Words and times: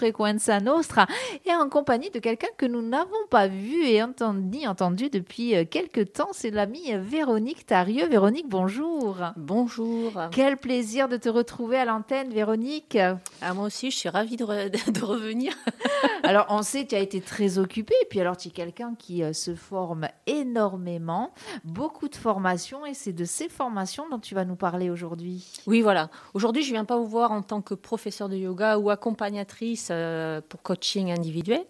Frequenza 0.00 0.60
Nostra 0.60 1.06
et 1.44 1.54
en 1.54 1.68
compagnie 1.68 2.08
de 2.08 2.20
quelqu'un 2.20 2.48
que 2.56 2.64
nous 2.64 2.80
n'avons 2.80 3.26
pas 3.28 3.48
vu 3.48 3.84
et 3.84 4.02
entendu, 4.02 4.66
entendu 4.66 5.10
depuis 5.10 5.54
euh, 5.54 5.66
quelques 5.70 6.14
temps. 6.14 6.30
C'est 6.32 6.50
l'amie 6.50 6.94
Véronique 6.96 7.66
Tarieux. 7.66 8.06
Véronique, 8.06 8.48
bonjour. 8.48 9.18
Bonjour. 9.36 10.12
Quel 10.32 10.56
plaisir 10.56 11.06
de 11.06 11.18
te 11.18 11.28
retrouver 11.28 11.76
à 11.76 11.84
l'antenne, 11.84 12.30
Véronique. 12.30 12.96
Ah, 13.42 13.52
moi 13.52 13.66
aussi, 13.66 13.90
je 13.90 13.96
suis 13.98 14.08
ravie 14.08 14.38
de, 14.38 14.44
de 14.90 15.04
revenir. 15.04 15.52
alors, 16.22 16.46
on 16.48 16.62
sait 16.62 16.84
que 16.84 16.90
tu 16.90 16.94
as 16.94 17.00
été 17.00 17.20
très 17.20 17.58
occupée. 17.58 17.94
Et 18.00 18.06
puis, 18.06 18.22
alors, 18.22 18.38
tu 18.38 18.48
es 18.48 18.52
quelqu'un 18.52 18.94
qui 18.98 19.22
euh, 19.22 19.34
se 19.34 19.54
forme 19.54 20.08
énormément, 20.26 21.34
beaucoup 21.64 22.08
de 22.08 22.16
formations. 22.16 22.86
Et 22.86 22.94
c'est 22.94 23.12
de 23.12 23.26
ces 23.26 23.50
formations 23.50 24.08
dont 24.08 24.18
tu 24.18 24.34
vas 24.34 24.46
nous 24.46 24.56
parler 24.56 24.88
aujourd'hui. 24.88 25.60
Oui, 25.66 25.82
voilà. 25.82 26.08
Aujourd'hui, 26.32 26.62
je 26.62 26.72
viens 26.72 26.86
pas 26.86 26.96
vous 26.96 27.06
voir 27.06 27.32
en 27.32 27.42
tant 27.42 27.60
que 27.60 27.74
professeur 27.74 28.30
de 28.30 28.36
yoga 28.36 28.78
ou 28.78 28.88
accompagnatrice 28.88 29.89
euh, 29.90 30.40
pour 30.48 30.62
coaching 30.62 31.12
individuel, 31.12 31.62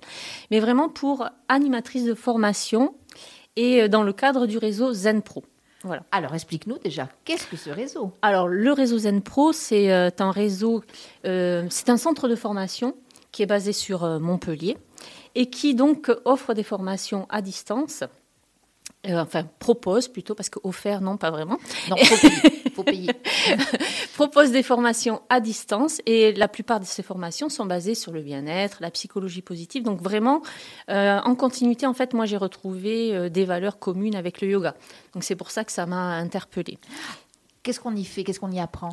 mais 0.50 0.60
vraiment 0.60 0.88
pour 0.88 1.28
animatrice 1.48 2.04
de 2.04 2.14
formation 2.14 2.94
et 3.56 3.82
euh, 3.82 3.88
dans 3.88 4.02
le 4.02 4.12
cadre 4.12 4.46
du 4.46 4.58
réseau 4.58 4.92
Zen 4.92 5.22
Pro. 5.22 5.44
Voilà. 5.82 6.02
Alors 6.12 6.34
explique-nous 6.34 6.78
déjà, 6.78 7.08
qu'est-ce 7.24 7.46
que 7.46 7.56
ce 7.56 7.70
réseau? 7.70 8.12
Alors 8.22 8.48
le 8.48 8.72
réseau 8.72 8.98
Zen 8.98 9.22
Pro, 9.22 9.52
c'est 9.52 9.90
euh, 9.92 10.10
un 10.18 10.30
réseau, 10.30 10.82
c'est 11.24 11.88
un 11.88 11.96
centre 11.96 12.28
de 12.28 12.36
formation 12.36 12.94
qui 13.32 13.42
est 13.42 13.46
basé 13.46 13.72
sur 13.72 14.04
Montpellier 14.20 14.76
et 15.34 15.48
qui 15.48 15.74
donc 15.74 16.10
offre 16.24 16.52
des 16.52 16.64
formations 16.64 17.26
à 17.30 17.40
distance 17.40 18.04
enfin 19.08 19.44
propose 19.58 20.08
plutôt 20.08 20.34
parce 20.34 20.50
que 20.50 20.58
offert 20.62 21.00
non 21.00 21.16
pas 21.16 21.30
vraiment. 21.30 21.58
Non, 21.88 21.96
faut 22.84 24.14
propose 24.14 24.50
des 24.50 24.62
formations 24.62 25.22
à 25.28 25.40
distance 25.40 26.00
et 26.06 26.32
la 26.32 26.48
plupart 26.48 26.80
de 26.80 26.84
ces 26.84 27.02
formations 27.02 27.48
sont 27.48 27.66
basées 27.66 27.94
sur 27.94 28.12
le 28.12 28.22
bien-être, 28.22 28.78
la 28.80 28.90
psychologie 28.90 29.42
positive. 29.42 29.82
Donc 29.82 30.00
vraiment 30.00 30.42
euh, 30.90 31.18
en 31.24 31.34
continuité 31.34 31.86
en 31.86 31.94
fait 31.94 32.14
moi 32.14 32.26
j'ai 32.26 32.36
retrouvé 32.36 33.14
euh, 33.14 33.28
des 33.28 33.44
valeurs 33.44 33.78
communes 33.78 34.16
avec 34.16 34.40
le 34.40 34.48
yoga. 34.48 34.74
Donc 35.14 35.24
c'est 35.24 35.36
pour 35.36 35.50
ça 35.50 35.64
que 35.64 35.72
ça 35.72 35.86
m'a 35.86 36.16
interpellée. 36.16 36.78
Qu'est-ce 37.62 37.78
qu'on 37.78 37.94
y 37.94 38.04
fait? 38.04 38.24
Qu'est-ce 38.24 38.40
qu'on 38.40 38.50
y 38.50 38.58
apprend? 38.58 38.88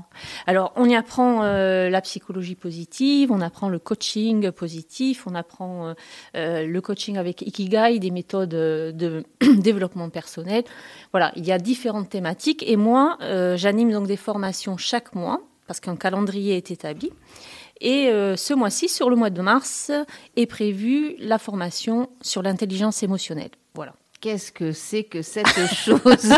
Alors, 0.46 0.74
on 0.76 0.90
y 0.90 0.96
apprend 0.96 1.44
euh, 1.44 1.90
la 1.90 2.02
psychologie 2.02 2.56
positive, 2.56 3.32
on 3.32 3.40
apprend 3.40 3.70
le 3.70 3.80
coaching 3.80 4.52
positif, 4.52 5.26
on 5.26 5.36
apprend 5.36 5.88
euh, 5.88 5.94
euh, 6.36 6.68
le 6.68 6.82
coaching 6.82 7.18
avec 7.18 7.42
Ikigai, 7.44 8.00
des 8.00 8.12
méthodes 8.12 8.50
de 8.50 9.24
développement 9.58 10.10
personnel. 10.10 10.66
Voilà, 11.14 11.32
il 11.38 11.46
y 11.46 11.54
a 11.54 11.60
différentes 11.60 12.10
thématiques. 12.10 12.62
Et 12.68 12.76
moi, 12.76 13.18
j'anime 13.56 13.92
donc 13.92 14.08
des 14.08 14.18
formations 14.18 14.76
chaque 14.76 15.16
mois, 15.16 15.42
parce 15.66 15.80
qu'un 15.80 15.96
calendrier 15.96 16.58
est 16.58 16.70
établi. 16.70 17.12
Et 17.80 18.08
ce 18.08 18.54
mois-ci, 18.54 18.90
sur 18.90 19.10
le 19.10 19.16
mois 19.16 19.30
de 19.30 19.42
mars, 19.42 19.92
est 20.36 20.46
prévue 20.46 21.16
la 21.20 21.38
formation 21.38 22.10
sur 22.22 22.42
l'intelligence 22.42 23.02
émotionnelle. 23.04 23.52
Voilà 23.76 23.94
qu'est-ce 24.22 24.52
que 24.52 24.72
c'est 24.72 25.04
que 25.04 25.22
cette 25.22 25.48
chose 25.74 25.96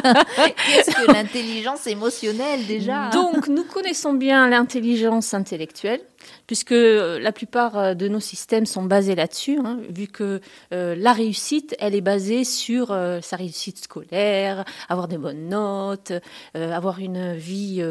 Qu'est-ce 0.68 0.92
que 0.92 1.12
l'intelligence 1.12 1.88
émotionnelle 1.88 2.66
déjà 2.66 3.10
Donc, 3.10 3.48
nous 3.48 3.64
connaissons 3.64 4.14
bien 4.14 4.50
l'intelligence 4.50 5.34
intellectuelle, 5.34 6.02
puisque 6.50 6.72
euh, 6.72 7.20
la 7.20 7.32
plupart 7.32 7.78
euh, 7.78 7.94
de 7.94 8.08
nos 8.08 8.20
systèmes 8.20 8.66
sont 8.66 8.84
basés 8.84 9.14
là-dessus, 9.14 9.60
hein, 9.64 9.80
vu 9.88 10.08
que 10.08 10.42
euh, 10.74 10.96
la 10.98 11.14
réussite, 11.14 11.76
elle 11.80 11.94
est 11.94 12.02
basée 12.02 12.44
sur 12.44 12.88
sa 13.22 13.36
réussite 13.36 13.78
scolaire, 13.84 14.66
avoir 14.88 15.08
des 15.08 15.18
bonnes 15.18 15.50
notes, 15.50 16.12
avoir 16.56 17.00
une 17.00 17.36
vie 17.36 17.84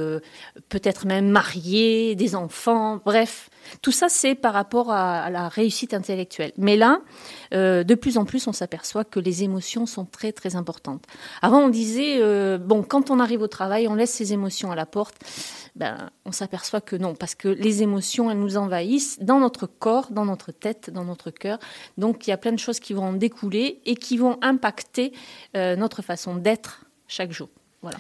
peut-être 0.69 1.07
même 1.07 1.29
mariée, 1.29 2.15
des 2.15 2.35
enfants, 2.35 3.01
bref. 3.05 3.51
Tout 3.83 3.93
ça, 3.93 4.09
c'est 4.09 4.35
par 4.35 4.55
rapport 4.55 4.91
à, 4.91 5.31
la 5.31 5.49
réussite 5.49 5.95
intellectuelle. 5.95 6.53
Mais 6.57 6.77
là, 6.77 7.01
de 7.53 7.95
plus 7.95 8.19
en 8.19 8.25
plus, 8.25 8.47
on 8.47 8.53
s'aperçoit 8.53 9.05
que 9.05 9.21
les 9.21 9.43
émotions 9.43 9.87
sont 9.87 10.05
très, 10.05 10.33
très 10.33 10.57
importantes. 10.57 11.05
Avant, 11.43 11.61
on 11.61 11.69
disait, 11.69 12.21
bon, 12.59 12.83
quand 12.83 13.11
on 13.11 13.21
arrive 13.21 13.43
au 13.43 13.49
travail, 13.49 13.89
on 13.89 13.95
laisse 13.95 14.13
ses 14.13 14.33
émotions 14.33 14.73
à 14.73 14.77
la 14.77 14.87
porte. 14.87 15.17
Ben, 15.79 16.11
on 16.25 16.33
s'aperçoit 16.33 16.81
que 16.81 16.97
non, 16.97 17.15
parce 17.15 17.37
que 17.37 17.47
les 17.47 17.83
émotions, 17.85 18.28
elles 18.31 18.39
nous 18.39 18.57
envahissent 18.57 19.19
dans 19.21 19.39
notre 19.39 19.67
corps, 19.67 20.11
dans 20.11 20.25
notre 20.25 20.53
tête, 20.53 20.91
dans 20.91 21.05
notre 21.05 21.31
cœur. 21.31 21.59
Donc 21.97 22.27
il 22.27 22.31
y 22.31 22.33
a 22.33 22.37
plein 22.37 22.53
de 22.53 22.59
choses 22.59 22.81
qui 22.81 22.93
vont 22.93 23.05
en 23.05 23.13
découler 23.13 23.81
et 23.85 23.95
qui 23.95 24.17
vont 24.17 24.39
impacter 24.43 25.13
euh, 25.57 25.77
notre 25.77 26.03
façon 26.03 26.37
d'être 26.37 26.85
chaque 27.07 27.33
jour. 27.33 27.49
Voilà. 27.81 27.99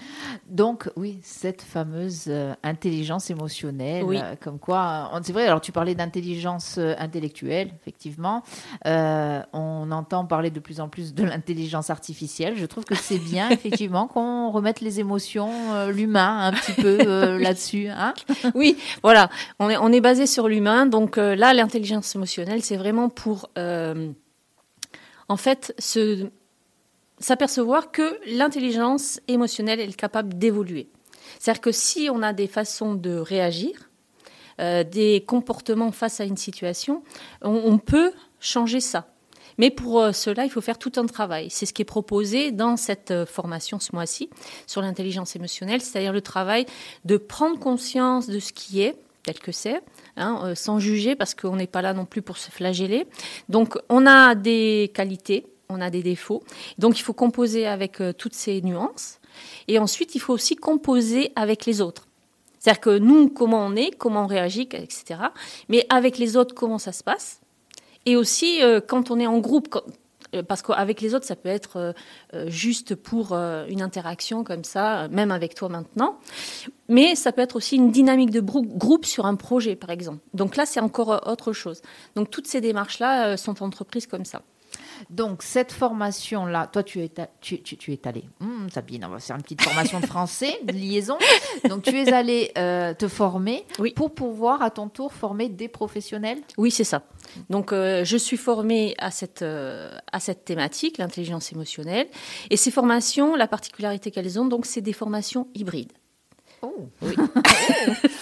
Donc 0.48 0.90
oui, 0.96 1.20
cette 1.22 1.62
fameuse 1.62 2.24
euh, 2.26 2.52
intelligence 2.64 3.30
émotionnelle, 3.30 4.04
euh, 4.08 4.34
comme 4.40 4.58
quoi, 4.58 5.12
c'est 5.22 5.32
vrai. 5.32 5.46
Alors 5.46 5.60
tu 5.60 5.70
parlais 5.70 5.94
d'intelligence 5.94 6.78
euh, 6.78 6.94
intellectuelle, 6.98 7.70
effectivement. 7.80 8.42
on 8.84 9.90
entend 9.92 10.24
parler 10.24 10.50
de 10.50 10.58
plus 10.58 10.80
en 10.80 10.88
plus 10.88 11.14
de 11.14 11.22
l'intelligence 11.22 11.90
artificielle. 11.90 12.56
Je 12.56 12.66
trouve 12.66 12.84
que 12.84 12.96
c'est 12.96 13.20
bien, 13.20 13.50
effectivement, 13.50 14.08
qu'on 14.08 14.50
remette 14.50 14.80
les 14.80 14.98
émotions, 14.98 15.52
l'humain, 15.86 16.48
un 16.48 16.52
petit 16.52 16.72
peu 16.72 17.38
là-dessus. 17.38 17.86
Hein 17.88 18.14
oui, 18.56 18.76
voilà. 19.04 19.30
On 19.60 19.70
est 19.70 19.76
on 19.76 19.92
est 19.92 20.00
basé 20.00 20.26
sur 20.26 20.48
l'humain. 20.48 20.86
Donc 20.86 21.18
là, 21.18 21.54
l'intelligence 21.54 22.16
émotionnelle, 22.16 22.62
c'est 22.62 22.76
vraiment 22.76 23.08
pour 23.08 23.48
en 23.54 25.36
fait 25.36 25.72
se 25.78 26.30
s'apercevoir 27.20 27.90
que 27.90 28.18
l'intelligence 28.26 29.20
émotionnelle 29.28 29.80
est 29.80 29.96
capable 29.96 30.38
d'évoluer. 30.38 30.88
C'est-à-dire 31.38 31.60
que 31.60 31.72
si 31.72 32.08
on 32.12 32.22
a 32.22 32.32
des 32.32 32.46
façons 32.46 32.94
de 32.94 33.16
réagir, 33.16 33.88
euh, 34.60 34.82
des 34.82 35.24
comportements 35.24 35.92
face 35.92 36.20
à 36.20 36.24
une 36.24 36.36
situation, 36.36 37.02
on, 37.42 37.78
peut 37.78 38.12
changer 38.40 38.80
ça. 38.80 39.06
Mais 39.56 39.70
pour 39.70 40.00
euh, 40.00 40.10
cela, 40.10 40.44
il 40.44 40.50
faut 40.50 40.60
faire 40.60 40.78
tout 40.78 40.90
un 40.96 41.06
travail. 41.06 41.48
C'est 41.48 41.64
ce 41.64 41.72
qui 41.72 41.82
est 41.82 41.84
proposé 41.84 42.50
dans 42.50 42.76
cette 42.76 43.12
euh, 43.12 43.24
formation 43.24 43.78
ce 43.78 43.94
mois-ci 43.94 44.30
sur 44.66 44.82
l'intelligence 44.82 45.36
émotionnelle, 45.36 45.80
c'est-à-dire 45.80 46.12
le 46.12 46.22
travail 46.22 46.66
de 47.04 47.16
prendre 47.16 47.58
conscience 47.60 48.26
de 48.26 48.40
ce 48.40 48.52
qui 48.52 48.80
est, 48.80 48.96
tel 49.22 49.38
que 49.38 49.52
c'est, 49.52 49.80
hein, 50.16 50.54
sans 50.56 50.80
juger, 50.80 51.14
parce 51.14 51.36
qu'on 51.36 51.54
n'est 51.54 51.66
pas 51.68 51.82
là 51.82 51.94
non 51.94 52.04
plus 52.04 52.22
pour 52.22 52.38
se 52.38 52.50
flageller. 52.50 53.06
Donc, 53.48 53.78
on 53.88 54.06
a 54.06 54.34
des 54.34 54.90
qualités, 54.92 55.46
on 55.70 55.80
a 55.82 55.90
des 55.90 56.02
défauts. 56.02 56.42
Donc 56.78 56.98
il 56.98 57.02
faut 57.02 57.12
composer 57.12 57.66
avec 57.66 58.00
euh, 58.00 58.12
toutes 58.12 58.34
ces 58.34 58.62
nuances. 58.62 59.20
Et 59.68 59.78
ensuite, 59.78 60.14
il 60.14 60.18
faut 60.18 60.32
aussi 60.32 60.56
composer 60.56 61.30
avec 61.36 61.66
les 61.66 61.80
autres. 61.80 62.08
C'est-à-dire 62.58 62.80
que 62.80 62.98
nous, 62.98 63.28
comment 63.28 63.64
on 63.66 63.76
est, 63.76 63.90
comment 63.96 64.24
on 64.24 64.26
réagit, 64.26 64.62
etc. 64.62 65.20
Mais 65.68 65.86
avec 65.90 66.16
les 66.18 66.36
autres, 66.36 66.54
comment 66.54 66.78
ça 66.78 66.92
se 66.92 67.04
passe? 67.04 67.40
Et 68.06 68.16
aussi, 68.16 68.62
euh, 68.62 68.80
quand 68.80 69.10
on 69.10 69.20
est 69.20 69.26
en 69.26 69.38
groupe, 69.38 69.78
euh, 70.34 70.42
parce 70.42 70.62
qu'avec 70.62 71.02
les 71.02 71.14
autres, 71.14 71.26
ça 71.26 71.36
peut 71.36 71.50
être 71.50 71.94
juste 72.46 72.94
pour 72.94 73.34
une 73.34 73.82
interaction 73.82 74.44
comme 74.44 74.64
ça, 74.64 75.08
même 75.08 75.30
avec 75.30 75.54
toi 75.54 75.68
maintenant. 75.68 76.18
Mais 76.88 77.14
ça 77.14 77.30
peut 77.30 77.42
être 77.42 77.56
aussi 77.56 77.76
une 77.76 77.90
dynamique 77.90 78.30
de 78.30 78.40
groupe 78.40 79.04
sur 79.04 79.26
un 79.26 79.36
projet, 79.36 79.76
par 79.76 79.90
exemple. 79.90 80.20
Donc 80.32 80.56
là, 80.56 80.64
c'est 80.64 80.80
encore 80.80 81.28
autre 81.28 81.52
chose. 81.52 81.82
Donc 82.16 82.30
toutes 82.30 82.46
ces 82.46 82.62
démarches-là 82.62 83.36
sont 83.36 83.62
entreprises 83.62 84.06
comme 84.06 84.24
ça. 84.24 84.42
Donc, 85.10 85.42
cette 85.42 85.72
formation-là, 85.72 86.68
toi, 86.72 86.82
tu 86.82 87.00
es, 87.02 87.10
tu, 87.40 87.62
tu, 87.62 87.92
es 87.92 88.06
allé, 88.06 88.24
hmm, 88.40 88.68
Sabine, 88.70 89.04
on 89.04 89.08
va 89.08 89.18
faire 89.18 89.36
une 89.36 89.42
petite 89.42 89.62
formation 89.62 90.00
de 90.00 90.06
français, 90.06 90.58
de 90.62 90.72
liaison. 90.72 91.18
Donc, 91.68 91.82
tu 91.82 91.98
es 91.98 92.12
allé 92.12 92.52
euh, 92.58 92.94
te 92.94 93.08
former 93.08 93.64
pour 93.96 94.14
pouvoir, 94.14 94.62
à 94.62 94.70
ton 94.70 94.88
tour, 94.88 95.12
former 95.12 95.48
des 95.48 95.68
professionnels? 95.68 96.38
Oui, 96.56 96.70
c'est 96.70 96.84
ça. 96.84 97.02
Donc, 97.50 97.72
euh, 97.72 98.04
je 98.04 98.16
suis 98.16 98.36
formée 98.36 98.94
à 98.98 99.10
cette, 99.10 99.42
euh, 99.42 99.90
à 100.12 100.20
cette 100.20 100.44
thématique, 100.44 100.98
l'intelligence 100.98 101.52
émotionnelle. 101.52 102.08
Et 102.50 102.56
ces 102.56 102.70
formations, 102.70 103.36
la 103.36 103.48
particularité 103.48 104.10
qu'elles 104.10 104.38
ont, 104.38 104.46
donc, 104.46 104.66
c'est 104.66 104.80
des 104.80 104.92
formations 104.92 105.48
hybrides. 105.54 105.92
Oh. 106.62 106.88
Oui. 107.02 107.14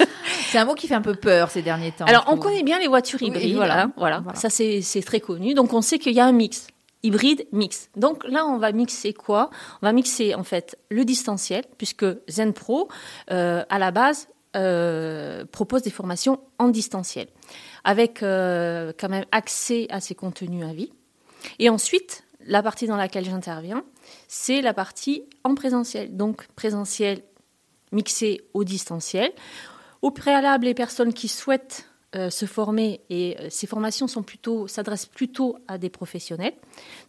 c'est 0.51 0.59
un 0.59 0.65
mot 0.65 0.75
qui 0.75 0.89
fait 0.89 0.95
un 0.95 1.03
peu 1.03 1.15
peur 1.15 1.51
ces 1.51 1.63
derniers 1.63 1.93
temps. 1.93 2.05
Alors, 2.07 2.25
on 2.29 2.37
connaît 2.37 2.63
bien 2.63 2.79
les 2.79 2.89
voitures 2.89 3.23
hybrides. 3.23 3.55
voilà, 3.55 3.91
voilà, 3.97 4.23
Ça, 4.35 4.51
c'est 4.51 5.03
très 5.05 5.21
connu. 5.21 5.55
Donc, 5.55 5.73
on 5.73 5.83
sait 5.83 5.99
qu'il 5.99 6.13
y 6.13 6.21
a 6.21 6.27
un 6.27 6.33
mix. 6.33 6.67
Hybride, 7.03 7.47
mix. 7.53 7.91
Donc 7.95 8.25
là, 8.27 8.47
on 8.47 8.59
va 8.59 8.73
mixer 8.73 9.13
quoi? 9.13 9.51
On 9.81 9.87
va 9.87 9.93
mixer 9.93 10.35
en 10.35 10.43
fait 10.43 10.77
le 10.89 11.05
distanciel, 11.05 11.65
puisque 11.79 12.07
Zen 12.29 12.53
Pro, 12.53 12.89
euh, 13.31 13.63
à 13.69 13.79
la 13.79 13.93
base, 13.93 14.29
euh, 14.57 15.45
propose 15.45 15.83
des 15.83 15.91
formations 15.91 16.41
en 16.59 16.69
distanciel, 16.69 17.29
avec 17.85 18.23
euh, 18.23 18.93
quand 18.99 19.11
même 19.11 19.27
accès 19.31 19.87
à 19.91 20.01
ces 20.01 20.15
contenus 20.15 20.65
à 20.65 20.73
vie. 20.73 20.91
Et 21.59 21.69
ensuite, 21.69 22.25
la 22.41 22.63
partie 22.63 22.87
dans 22.87 22.97
laquelle 22.97 23.25
j'interviens, 23.25 23.85
c'est 24.27 24.63
la 24.63 24.73
partie 24.73 25.25
en 25.45 25.55
présentiel. 25.55 26.17
Donc 26.17 26.47
présentiel 26.57 27.23
mixé 27.93 28.41
au 28.55 28.65
distanciel. 28.65 29.31
Au 30.03 30.11
préalable, 30.11 30.67
les 30.67 30.75
personnes 30.75 31.13
qui 31.13 31.29
souhaitent 31.29 31.89
euh, 32.15 32.31
se 32.31 32.47
former 32.47 33.01
et 33.11 33.37
euh, 33.41 33.49
ces 33.51 33.67
formations 33.67 34.07
sont 34.07 34.23
plutôt 34.23 34.69
s'adressent 34.69 35.07
plutôt 35.07 35.57
à 35.69 35.77
des 35.77 35.91
professionnels. 35.91 36.55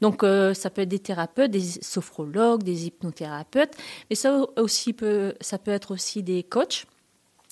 Donc 0.02 0.24
euh, 0.24 0.54
ça 0.54 0.70
peut 0.70 0.82
être 0.82 0.90
des 0.90 1.00
thérapeutes, 1.00 1.52
des 1.52 1.62
sophrologues, 1.62 2.64
des 2.64 2.88
hypnothérapeutes, 2.88 3.74
mais 4.10 4.16
ça 4.16 4.46
aussi 4.58 4.94
peut 4.94 5.36
ça 5.40 5.60
peut 5.60 5.72
être 5.72 5.92
aussi 5.92 6.24
des 6.24 6.44
coachs, 6.44 6.88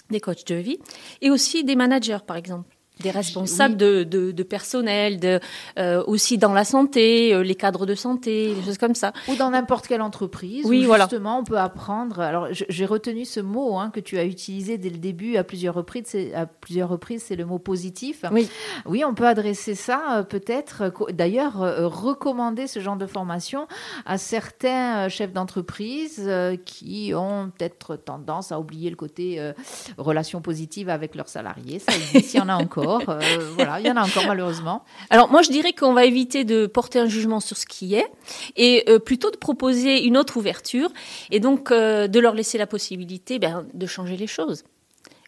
des 0.09 0.19
coachs 0.19 0.45
de 0.47 0.55
vie 0.55 0.79
et 1.21 1.29
aussi 1.29 1.63
des 1.63 1.75
managers 1.75 2.17
par 2.25 2.35
exemple. 2.35 2.74
Des 3.01 3.11
responsables 3.11 3.75
de, 3.75 4.03
de, 4.03 4.43
personnel, 4.43 5.19
de, 5.19 5.39
euh, 5.77 6.03
aussi 6.07 6.37
dans 6.37 6.53
la 6.53 6.63
santé, 6.63 7.33
euh, 7.33 7.43
les 7.43 7.55
cadres 7.55 7.85
de 7.85 7.95
santé, 7.95 8.53
des 8.53 8.63
choses 8.63 8.77
comme 8.77 8.95
ça. 8.95 9.11
Ou 9.27 9.35
dans 9.35 9.49
n'importe 9.49 9.87
quelle 9.87 10.01
entreprise. 10.01 10.65
Oui, 10.65 10.87
où 10.87 10.95
Justement, 10.95 11.39
on 11.39 11.43
peut 11.43 11.59
apprendre. 11.59 12.19
Alors, 12.19 12.47
j'ai 12.51 12.85
retenu 12.85 13.25
ce 13.25 13.39
mot 13.39 13.77
hein, 13.77 13.91
que 13.93 13.99
tu 13.99 14.17
as 14.17 14.25
utilisé 14.25 14.77
dès 14.77 14.89
le 14.89 14.97
début 14.97 15.35
à 15.35 15.43
plusieurs 15.43 15.75
reprises. 15.75 16.03
C'est 16.07 16.33
à 16.33 16.45
plusieurs 16.45 16.89
reprises, 16.89 17.23
c'est 17.23 17.35
le 17.35 17.45
mot 17.45 17.59
positif. 17.59 18.23
Oui. 18.31 18.49
Oui, 18.85 19.03
on 19.05 19.13
peut 19.13 19.27
adresser 19.27 19.75
ça 19.75 20.17
euh, 20.17 20.23
peut-être. 20.23 20.91
D'ailleurs, 21.11 21.55
recommander 21.91 22.67
ce 22.67 22.79
genre 22.79 22.97
de 22.97 23.07
formation 23.07 23.67
à 24.05 24.17
certains 24.17 25.09
chefs 25.09 25.33
d'entreprise 25.33 26.29
qui 26.65 27.13
ont 27.15 27.51
peut-être 27.57 27.95
tendance 27.97 28.51
à 28.51 28.59
oublier 28.59 28.89
le 28.89 28.95
côté 28.95 29.53
relation 29.97 30.41
positive 30.41 30.89
avec 30.89 31.15
leurs 31.15 31.29
salariés. 31.29 31.79
Ça 31.79 31.93
existe, 31.93 32.33
il 32.33 32.37
y 32.37 32.41
en 32.41 32.49
a 32.49 32.55
encore. 32.61 32.84
Euh, 32.85 33.19
voilà, 33.55 33.79
il 33.79 33.85
y 33.85 33.91
en 33.91 33.97
a 33.97 34.03
encore 34.03 34.25
malheureusement. 34.27 34.83
Alors 35.09 35.29
moi, 35.29 35.41
je 35.41 35.51
dirais 35.51 35.73
qu'on 35.73 35.93
va 35.93 36.05
éviter 36.05 36.43
de 36.43 36.67
porter 36.67 36.99
un 36.99 37.07
jugement 37.07 37.39
sur 37.39 37.57
ce 37.57 37.65
qui 37.65 37.95
est 37.95 38.07
et 38.55 38.83
euh, 38.89 38.99
plutôt 38.99 39.31
de 39.31 39.37
proposer 39.37 40.03
une 40.03 40.17
autre 40.17 40.37
ouverture 40.37 40.89
et 41.31 41.39
donc 41.39 41.71
euh, 41.71 42.07
de 42.07 42.19
leur 42.19 42.33
laisser 42.33 42.57
la 42.57 42.67
possibilité 42.67 43.39
ben, 43.39 43.65
de 43.73 43.85
changer 43.85 44.17
les 44.17 44.27
choses 44.27 44.63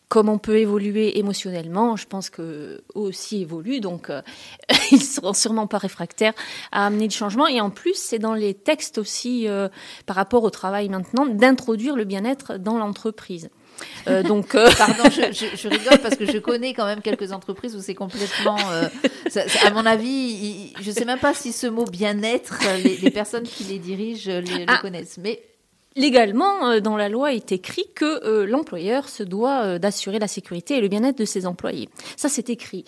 comme 0.09 0.29
on 0.29 0.37
peut 0.37 0.57
évoluer 0.57 1.19
émotionnellement, 1.19 1.97
je 1.97 2.07
pense 2.07 2.29
que 2.29 2.81
aussi 2.95 3.41
évolue, 3.41 3.81
donc 3.81 4.09
ils 4.93 5.03
seront 5.03 5.33
sûrement 5.33 5.67
pas 5.67 5.79
réfractaires 5.79 6.31
à 6.71 6.85
amener 6.85 7.09
du 7.09 7.15
changement. 7.17 7.45
Et 7.45 7.59
en 7.59 7.69
plus, 7.69 7.95
c'est 7.95 8.17
dans 8.17 8.33
les 8.33 8.53
textes 8.53 8.99
aussi, 8.99 9.49
par 10.05 10.15
rapport 10.15 10.45
au 10.45 10.49
travail 10.49 10.87
maintenant, 10.87 11.25
d'introduire 11.25 11.97
le 11.97 12.05
bien-être 12.05 12.57
dans 12.57 12.77
l'entreprise. 12.77 13.49
Euh, 14.07 14.23
donc, 14.23 14.55
euh, 14.55 14.69
pardon, 14.77 15.03
je, 15.09 15.67
rigole 15.67 15.97
parce 15.99 16.15
que 16.15 16.25
je 16.25 16.37
connais 16.37 16.73
quand 16.73 16.85
même 16.85 17.01
quelques 17.01 17.31
entreprises 17.31 17.75
où 17.75 17.81
c'est 17.81 17.95
complètement. 17.95 18.57
Euh, 18.71 18.87
à 19.65 19.69
mon 19.71 19.85
avis, 19.85 20.73
je 20.81 20.89
ne 20.89 20.95
sais 20.95 21.05
même 21.05 21.19
pas 21.19 21.33
si 21.33 21.51
ce 21.51 21.67
mot 21.67 21.85
bien-être, 21.85 22.59
les, 22.83 23.11
personnes 23.11 23.43
qui 23.43 23.63
les 23.65 23.79
dirigent 23.79 24.29
le 24.29 24.65
ah. 24.67 24.77
connaissent. 24.81 25.17
Mais 25.17 25.41
légalement, 25.97 26.69
euh, 26.69 26.79
dans 26.79 26.95
la 26.95 27.09
loi 27.09 27.33
est 27.33 27.51
écrit 27.51 27.85
que 27.93 28.23
euh, 28.23 28.45
l'employeur 28.45 29.09
se 29.09 29.23
doit 29.23 29.63
euh, 29.63 29.79
d'assurer 29.79 30.19
la 30.19 30.27
sécurité 30.27 30.77
et 30.77 30.81
le 30.81 30.87
bien-être 30.87 31.17
de 31.17 31.25
ses 31.25 31.45
employés. 31.45 31.89
Ça, 32.15 32.29
c'est 32.29 32.49
écrit. 32.49 32.85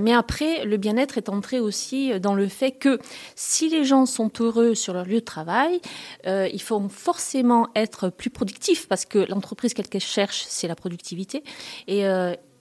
mais 0.00 0.12
après, 0.12 0.64
le 0.64 0.76
bien-être 0.76 1.18
est 1.18 1.28
entré 1.28 1.60
aussi 1.60 2.18
dans 2.20 2.34
le 2.34 2.48
fait 2.48 2.72
que 2.72 2.98
si 3.36 3.68
les 3.68 3.84
gens 3.84 4.06
sont 4.06 4.30
heureux 4.40 4.74
sur 4.74 4.92
leur 4.92 5.04
lieu 5.04 5.20
de 5.20 5.24
travail, 5.24 5.80
il 6.26 6.60
faut 6.60 6.80
forcément 6.88 7.68
être 7.76 8.08
plus 8.10 8.30
productif 8.30 8.88
parce 8.88 9.04
que 9.04 9.18
l'entreprise 9.18 9.74
qu'elle 9.74 10.00
cherche, 10.00 10.44
c'est 10.48 10.68
la 10.68 10.74
productivité. 10.74 11.42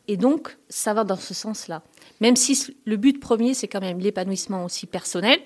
Et 0.08 0.16
donc, 0.18 0.58
ça 0.70 0.94
va 0.94 1.04
dans 1.04 1.18
ce 1.18 1.34
sens-là. 1.34 1.84
Même 2.22 2.36
si 2.36 2.78
le 2.86 2.96
but 2.96 3.20
premier, 3.20 3.54
c'est 3.54 3.68
quand 3.68 3.82
même 3.82 4.00
l'épanouissement 4.00 4.64
aussi 4.64 4.86
personnel. 4.86 5.40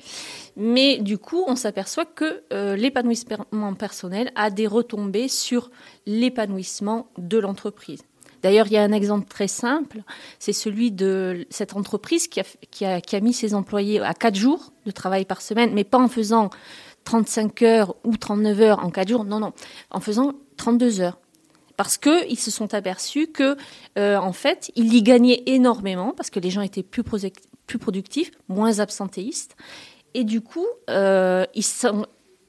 Mais 0.56 1.00
du 1.00 1.18
coup, 1.18 1.44
on 1.48 1.56
s'aperçoit 1.56 2.06
que 2.06 2.44
euh, 2.54 2.76
l'épanouissement 2.76 3.74
personnel 3.78 4.32
a 4.36 4.52
des 4.52 4.68
retombées 4.68 5.28
sur 5.28 5.72
l'épanouissement 6.06 7.08
de 7.18 7.40
l'entreprise. 7.40 8.04
D'ailleurs, 8.44 8.68
il 8.68 8.74
y 8.74 8.78
a 8.78 8.84
un 8.84 8.92
exemple 8.92 9.28
très 9.28 9.48
simple, 9.48 10.02
c'est 10.40 10.54
celui 10.54 10.92
de 10.92 11.46
cette 11.50 11.76
entreprise 11.76 12.28
qui 12.28 12.40
a, 12.40 12.44
qui, 12.72 12.86
a, 12.86 13.00
qui 13.00 13.16
a, 13.16 13.20
mis 13.20 13.34
ses 13.34 13.54
employés 13.54 14.00
à 14.02 14.16
4 14.16 14.36
jours 14.36 14.74
de 14.86 14.92
travail 14.92 15.26
par 15.26 15.42
semaine, 15.42 15.72
mais 15.74 15.84
pas 15.84 16.00
en 16.00 16.08
faisant 16.08 16.50
35 17.04 17.62
heures 17.62 17.96
ou 18.04 18.18
39 18.18 18.62
heures 18.62 18.84
en 18.84 18.90
4 18.90 19.10
jours, 19.10 19.26
non, 19.26 19.40
non, 19.40 19.54
en 19.92 20.00
faisant 20.00 20.34
32 20.58 21.02
heures 21.02 21.20
parce 21.82 21.98
qu'ils 21.98 22.38
se 22.38 22.52
sont 22.52 22.76
aperçus 22.76 23.26
que, 23.26 23.58
euh, 23.98 24.16
en 24.16 24.34
fait, 24.34 24.72
ils 24.76 24.94
y 24.94 25.02
gagnaient 25.02 25.42
énormément 25.48 26.14
parce 26.16 26.30
que 26.30 26.40
les 26.40 26.52
gens 26.52 26.62
étaient 26.62 26.84
plus, 26.84 27.02
productifs, 27.02 28.30
moins 28.50 28.78
absentéistes. 28.78 29.56
Et 30.14 30.24
du 30.24 30.42
coup, 30.42 30.68
euh, 30.92 31.44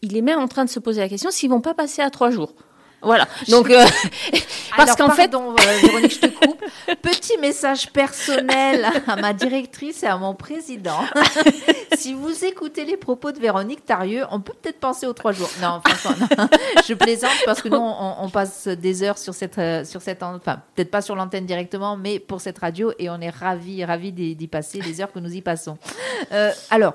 il 0.02 0.16
est 0.18 0.20
même 0.20 0.38
en 0.38 0.48
train 0.48 0.66
de 0.66 0.70
se 0.70 0.78
poser 0.78 1.00
la 1.00 1.08
question 1.08 1.30
s'ils 1.30 1.48
vont 1.48 1.62
pas 1.62 1.72
passer 1.72 2.02
à 2.02 2.10
trois 2.10 2.28
jours. 2.28 2.54
Voilà. 3.02 3.26
Donc, 3.48 3.68
euh, 3.70 3.84
parce 4.76 4.94
qu'en 4.96 5.10
fait, 5.10 5.34
euh, 5.34 5.54
Véronique, 5.82 6.14
je 6.14 6.20
te 6.20 6.26
coupe. 6.26 6.62
Petit 7.02 7.36
message 7.38 7.90
personnel 7.90 8.86
à 9.06 9.16
ma 9.16 9.32
directrice 9.32 10.02
et 10.02 10.06
à 10.06 10.16
mon 10.16 10.34
président. 10.34 11.00
si 11.96 12.14
vous 12.14 12.44
écoutez 12.44 12.84
les 12.84 12.96
propos 12.96 13.32
de 13.32 13.40
Véronique 13.40 13.84
Tarieux, 13.84 14.24
on 14.30 14.40
peut 14.40 14.52
peut-être 14.60 14.78
penser 14.78 15.06
aux 15.06 15.12
trois 15.12 15.32
jours. 15.32 15.50
Non, 15.60 15.80
franchement, 15.84 16.26
je 16.86 16.94
plaisante 16.94 17.30
parce 17.44 17.60
que 17.60 17.68
nous, 17.68 17.76
on, 17.76 18.28
passe 18.30 18.68
des 18.68 19.02
heures 19.02 19.18
sur 19.18 19.34
cette, 19.34 19.58
euh, 19.58 19.84
sur 19.84 20.00
cette, 20.00 20.22
enfin, 20.22 20.62
peut-être 20.74 20.90
pas 20.90 21.02
sur 21.02 21.16
l'antenne 21.16 21.44
directement, 21.44 21.96
mais 21.96 22.18
pour 22.18 22.40
cette 22.40 22.58
radio, 22.58 22.92
et 22.98 23.10
on 23.10 23.20
est 23.20 23.30
ravis, 23.30 23.84
ravis 23.84 24.12
d'y 24.12 24.48
passer 24.48 24.80
les 24.80 25.00
heures 25.00 25.12
que 25.12 25.18
nous 25.18 25.34
y 25.34 25.42
passons. 25.42 25.76
alors. 26.70 26.94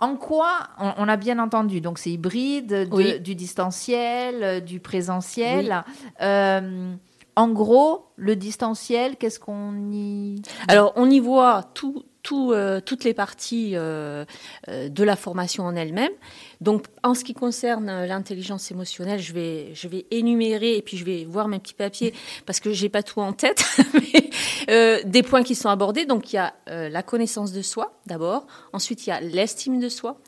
En 0.00 0.16
quoi, 0.16 0.68
on, 0.78 1.08
a 1.08 1.16
bien 1.16 1.38
entendu, 1.38 1.80
donc 1.80 1.98
c'est 1.98 2.10
hybride, 2.10 2.90
du 3.22 3.34
distanciel, 3.34 4.42
euh, 4.42 4.60
du 4.60 4.80
présentiel. 4.80 5.84
Euh, 6.20 6.94
en 7.36 7.48
gros, 7.48 8.06
le 8.16 8.36
distanciel, 8.36 9.16
qu'est-ce 9.16 9.40
qu'on 9.40 9.90
y... 9.92 10.42
Alors, 10.68 10.92
on 10.96 11.08
y 11.10 11.20
voit 11.20 11.62
tout, 11.74 12.04
euh, 12.32 12.80
toutes 12.80 13.04
les 13.04 13.14
parties 13.14 13.72
euh, 13.74 14.24
euh, 14.68 14.88
de 14.88 15.04
la 15.04 15.16
formation 15.16 15.64
en 15.64 15.76
elle-même. 15.76 16.12
Donc, 16.60 16.86
en 17.02 17.14
ce 17.14 17.24
qui 17.24 17.34
concerne 17.34 18.04
l'intelligence 18.06 18.70
émotionnelle, 18.70 19.20
je 19.20 19.32
vais, 19.32 19.74
je 19.74 19.88
vais 19.88 20.06
énumérer 20.10 20.76
et 20.76 20.82
puis 20.82 20.96
je 20.96 21.04
vais 21.04 21.24
voir 21.24 21.48
mes 21.48 21.58
petits 21.58 21.74
papiers 21.74 22.14
parce 22.46 22.60
que 22.60 22.72
j'ai 22.72 22.88
pas 22.88 23.02
tout 23.02 23.20
en 23.20 23.32
tête. 23.32 23.64
mais, 23.94 25.02
des 25.04 25.22
points 25.22 25.42
qui 25.42 25.54
sont 25.54 25.68
abordés. 25.68 26.06
Donc, 26.06 26.32
il 26.32 26.36
y 26.36 26.38
a 26.38 26.54
la 26.66 27.02
connaissance 27.02 27.52
de 27.52 27.62
soi 27.62 28.00
d'abord. 28.06 28.46
Ensuite, 28.72 29.06
il 29.06 29.10
y 29.10 29.12
a 29.12 29.20
l'estime 29.20 29.78
de 29.78 29.88
soi. 29.88 30.18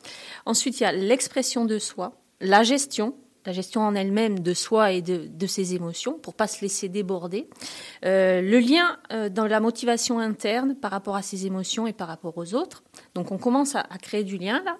Ensuite, 0.44 0.80
il 0.80 0.82
y 0.82 0.86
a 0.86 0.92
l'expression 0.92 1.64
de 1.64 1.78
soi, 1.78 2.12
la 2.40 2.62
gestion, 2.62 3.14
la 3.46 3.52
gestion 3.52 3.82
en 3.82 3.94
elle-même 3.94 4.40
de 4.40 4.54
soi 4.54 4.92
et 4.92 5.02
de, 5.02 5.46
ses 5.46 5.74
émotions 5.74 6.18
pour 6.18 6.34
pas 6.34 6.46
se 6.46 6.60
laisser 6.60 6.88
déborder. 6.88 7.48
Euh, 8.04 8.40
le 8.40 8.58
lien 8.58 8.98
euh, 9.12 9.28
dans 9.28 9.46
la 9.46 9.60
motivation 9.60 10.18
interne 10.18 10.74
par 10.74 10.90
rapport 10.90 11.16
à 11.16 11.22
ses 11.22 11.46
émotions 11.46 11.86
et 11.86 11.92
par 11.92 12.08
rapport 12.08 12.36
aux 12.36 12.54
autres. 12.54 12.82
Donc 13.14 13.30
on 13.30 13.38
commence 13.38 13.76
à, 13.76 13.84
créer 14.02 14.24
du 14.24 14.38
lien 14.38 14.62
là 14.64 14.76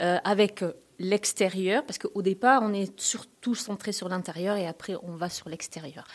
euh, 0.00 0.18
avec 0.24 0.64
l'extérieur, 0.98 1.84
parce 1.84 1.98
qu'au 1.98 2.22
départ, 2.22 2.62
on 2.62 2.72
est 2.72 2.98
surtout 2.98 3.54
centré 3.54 3.92
sur 3.92 4.08
l'intérieur 4.08 4.56
et 4.56 4.66
après, 4.66 4.94
on 5.02 5.14
va 5.14 5.28
sur 5.28 5.50
l'extérieur. 5.50 6.06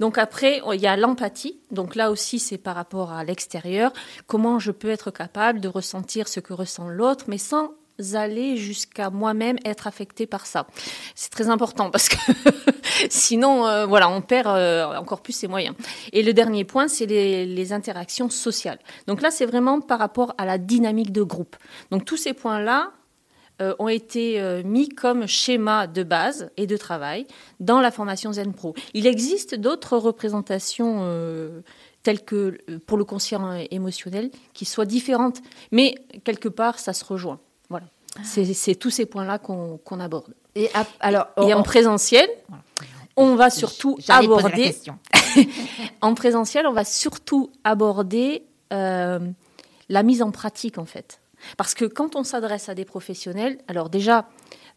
Donc 0.00 0.16
après, 0.16 0.62
il 0.72 0.80
y 0.80 0.86
a 0.86 0.96
l'empathie. 0.96 1.60
Donc 1.70 1.94
là 1.94 2.10
aussi, 2.10 2.38
c'est 2.38 2.56
par 2.56 2.74
rapport 2.74 3.12
à 3.12 3.24
l'extérieur. 3.24 3.92
Comment 4.26 4.58
je 4.58 4.70
peux 4.70 4.88
être 4.88 5.10
capable 5.10 5.60
de 5.60 5.68
ressentir 5.68 6.28
ce 6.28 6.40
que 6.40 6.54
ressent 6.54 6.88
l'autre, 6.88 7.26
mais 7.28 7.36
sans 7.36 7.72
aller 8.14 8.56
jusqu'à 8.56 9.10
moi-même 9.10 9.58
être 9.64 9.86
affecté 9.86 10.26
par 10.26 10.46
ça. 10.46 10.66
C'est 11.14 11.30
très 11.30 11.48
important 11.48 11.90
parce 11.90 12.08
que 12.08 12.16
sinon, 13.10 13.66
euh, 13.66 13.86
voilà, 13.86 14.08
on 14.08 14.20
perd 14.20 14.48
euh, 14.48 14.94
encore 14.96 15.22
plus 15.22 15.32
ses 15.32 15.48
moyens. 15.48 15.74
Et 16.12 16.22
le 16.22 16.32
dernier 16.32 16.64
point, 16.64 16.88
c'est 16.88 17.06
les, 17.06 17.72
interactions 17.72 18.28
sociales. 18.28 18.78
Donc 19.06 19.22
là, 19.22 19.30
c'est 19.30 19.46
vraiment 19.46 19.80
par 19.80 19.98
rapport 19.98 20.34
à 20.36 20.44
la 20.44 20.58
dynamique 20.58 21.12
de 21.12 21.22
groupe. 21.22 21.56
Donc 21.90 22.04
tous 22.04 22.16
ces 22.16 22.34
points-là, 22.34 22.92
euh, 23.60 23.74
ont 23.78 23.88
été 23.88 24.62
mis 24.64 24.88
comme 24.88 25.26
schéma 25.26 25.86
de 25.86 26.02
base 26.02 26.50
et 26.56 26.66
de 26.66 26.76
travail 26.76 27.26
dans 27.60 27.80
la 27.80 27.90
formation 27.90 28.32
Zen 28.32 28.54
Pro. 28.54 28.74
Il 28.94 29.06
existe 29.06 29.54
d'autres 29.54 29.98
représentations 29.98 31.06
telles 32.02 32.24
que 32.24 32.58
pour 32.86 32.98
le 32.98 33.04
conscient 33.04 33.52
émotionnel 33.70 34.30
qui 34.52 34.64
soient 34.64 34.86
différentes, 34.86 35.40
mais 35.70 35.94
quelque 36.24 36.48
part, 36.48 36.78
ça 36.78 36.92
se 36.92 37.04
rejoint. 37.04 37.40
Voilà. 37.72 37.86
C'est 38.22 38.74
tous 38.74 38.90
ces 38.90 39.06
points-là 39.06 39.38
qu'on 39.38 40.00
aborde. 40.00 40.34
Et, 40.54 40.68
alors, 41.00 41.28
en 41.36 41.62
présentiel, 41.62 42.28
on 43.16 43.34
va 43.34 43.48
surtout 43.48 43.98
aborder. 44.08 44.74
en 46.02 46.14
présentiel, 46.14 46.66
on 46.66 46.72
va 46.72 46.84
surtout 46.84 47.50
aborder 47.64 48.44
euh, 48.74 49.18
la 49.88 50.02
mise 50.02 50.20
en 50.20 50.30
pratique, 50.30 50.76
en 50.76 50.84
fait. 50.84 51.20
Parce 51.56 51.72
que 51.72 51.86
quand 51.86 52.14
on 52.14 52.22
s'adresse 52.24 52.68
à 52.68 52.74
des 52.74 52.84
professionnels, 52.84 53.58
alors 53.66 53.88
déjà, 53.88 54.28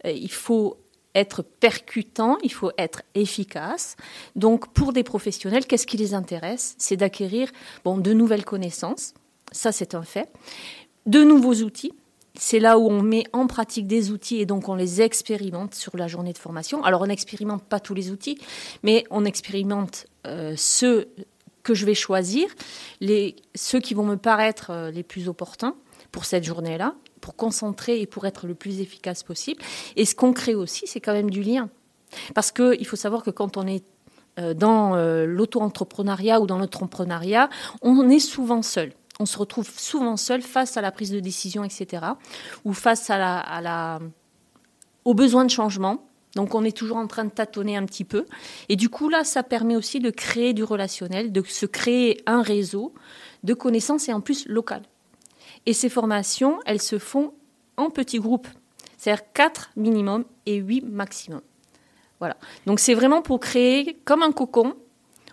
euh, 0.05 0.11
il 0.11 0.31
faut 0.31 0.77
être 1.13 1.43
percutant, 1.43 2.37
il 2.41 2.53
faut 2.53 2.71
être 2.77 3.01
efficace. 3.15 3.97
Donc, 4.37 4.71
pour 4.71 4.93
des 4.93 5.03
professionnels, 5.03 5.65
qu'est-ce 5.65 5.87
qui 5.87 5.97
les 5.97 6.13
intéresse? 6.13 6.75
C'est 6.77 6.95
d'acquérir 6.95 7.51
bon, 7.83 7.97
de 7.97 8.13
nouvelles 8.13 8.45
connaissances, 8.45 9.13
ça 9.51 9.73
c'est 9.73 9.93
un 9.93 10.03
fait, 10.03 10.31
de 11.05 11.23
nouveaux 11.23 11.55
outils, 11.55 11.93
c'est 12.37 12.59
là 12.59 12.77
où 12.77 12.89
on 12.89 13.01
met 13.01 13.25
en 13.33 13.47
pratique 13.47 13.87
des 13.87 14.11
outils 14.11 14.37
et 14.37 14.45
donc 14.45 14.69
on 14.69 14.75
les 14.75 15.01
expérimente 15.01 15.75
sur 15.75 15.95
la 15.97 16.07
journée 16.07 16.33
de 16.33 16.37
formation. 16.37 16.83
Alors 16.83 17.01
on 17.01 17.07
n'expérimente 17.07 17.63
pas 17.63 17.79
tous 17.79 17.93
les 17.93 18.11
outils, 18.11 18.37
mais 18.83 19.05
on 19.09 19.25
expérimente 19.25 20.07
euh, 20.27 20.53
ceux 20.57 21.09
que 21.63 21.73
je 21.73 21.85
vais 21.85 21.95
choisir, 21.95 22.47
les, 23.01 23.35
ceux 23.55 23.79
qui 23.79 23.93
vont 23.93 24.05
me 24.05 24.17
paraître 24.17 24.69
euh, 24.69 24.91
les 24.91 25.03
plus 25.03 25.27
opportuns 25.27 25.75
pour 26.11 26.25
cette 26.25 26.43
journée-là, 26.43 26.95
pour 27.21 27.35
concentrer 27.35 28.01
et 28.01 28.05
pour 28.05 28.25
être 28.25 28.47
le 28.47 28.53
plus 28.53 28.81
efficace 28.81 29.23
possible. 29.23 29.61
Et 29.95 30.05
ce 30.05 30.15
qu'on 30.15 30.33
crée 30.33 30.55
aussi, 30.55 30.85
c'est 30.87 30.99
quand 30.99 31.13
même 31.13 31.31
du 31.31 31.41
lien. 31.41 31.69
Parce 32.33 32.51
qu'il 32.51 32.85
faut 32.85 32.95
savoir 32.95 33.23
que 33.23 33.31
quand 33.31 33.57
on 33.57 33.67
est 33.67 33.83
dans 34.55 34.95
l'auto-entrepreneuriat 35.25 36.39
ou 36.39 36.45
dans 36.45 36.59
l'entrepreneuriat, 36.59 37.49
on 37.81 38.09
est 38.09 38.19
souvent 38.19 38.61
seul 38.61 38.91
on 39.19 39.25
se 39.25 39.37
retrouve 39.37 39.69
souvent 39.69 40.17
seul 40.17 40.41
face 40.41 40.77
à 40.77 40.81
la 40.81 40.91
prise 40.91 41.11
de 41.11 41.19
décision, 41.19 41.63
etc., 41.63 42.03
ou 42.63 42.73
face 42.73 43.09
à 43.09 43.17
la, 43.61 43.99
aux 45.05 45.13
besoins 45.13 45.45
de 45.45 45.49
changement. 45.49 46.07
Donc 46.35 46.53
on 46.53 46.65
est 46.65 46.75
toujours 46.75 46.97
en 46.97 47.07
train 47.07 47.23
de 47.23 47.29
tâtonner 47.29 47.77
un 47.77 47.85
petit 47.85 48.03
peu. 48.03 48.25
Et 48.67 48.75
du 48.75 48.89
coup, 48.89 49.07
là, 49.07 49.23
ça 49.23 49.41
permet 49.41 49.77
aussi 49.77 49.99
de 49.99 50.09
créer 50.09 50.53
du 50.53 50.63
relationnel, 50.63 51.31
de 51.31 51.41
se 51.41 51.65
créer 51.65 52.21
un 52.25 52.41
réseau 52.41 52.93
de 53.43 53.53
connaissances 53.53 54.09
et 54.09 54.13
en 54.13 54.19
plus 54.19 54.45
local. 54.47 54.81
Et 55.65 55.73
ces 55.73 55.89
formations, 55.89 56.59
elles 56.65 56.81
se 56.81 56.99
font 56.99 57.33
en 57.77 57.89
petits 57.89 58.19
groupes, 58.19 58.47
c'est-à-dire 58.97 59.23
4 59.33 59.71
minimum 59.77 60.25
et 60.45 60.57
8 60.57 60.81
maximum. 60.81 61.41
Voilà. 62.19 62.37
Donc 62.65 62.79
c'est 62.79 62.93
vraiment 62.93 63.21
pour 63.21 63.39
créer 63.39 63.97
comme 64.05 64.23
un 64.23 64.31
cocon. 64.31 64.75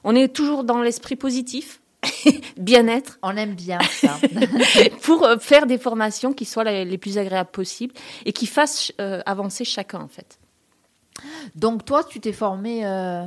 On 0.05 0.15
est 0.15 0.29
toujours 0.29 0.65
dans 0.65 0.83
l'esprit 0.83 1.17
positif, 1.17 1.82
bien-être. 2.57 3.19
On 3.23 3.37
aime 3.37 3.55
bien 3.55 3.79
ça. 3.91 4.19
pour 5.03 5.25
euh, 5.25 5.39
faire 5.39 5.67
des 5.67 5.79
formations 5.79 6.33
qui 6.33 6.45
soient 6.45 6.65
les, 6.65 6.99
plus 6.99 7.19
agréables 7.19 7.51
possibles 7.51 7.95
et 8.25 8.33
qui 8.33 8.47
fassent 8.47 8.93
euh, 9.01 9.21
avancer 9.27 9.65
chacun 9.65 10.01
en 10.01 10.09
fait. 10.09 10.39
Donc 11.55 11.85
toi, 11.85 12.05
tu 12.05 12.21
t'es 12.21 12.33
formé 12.33 12.87
euh, 12.87 13.25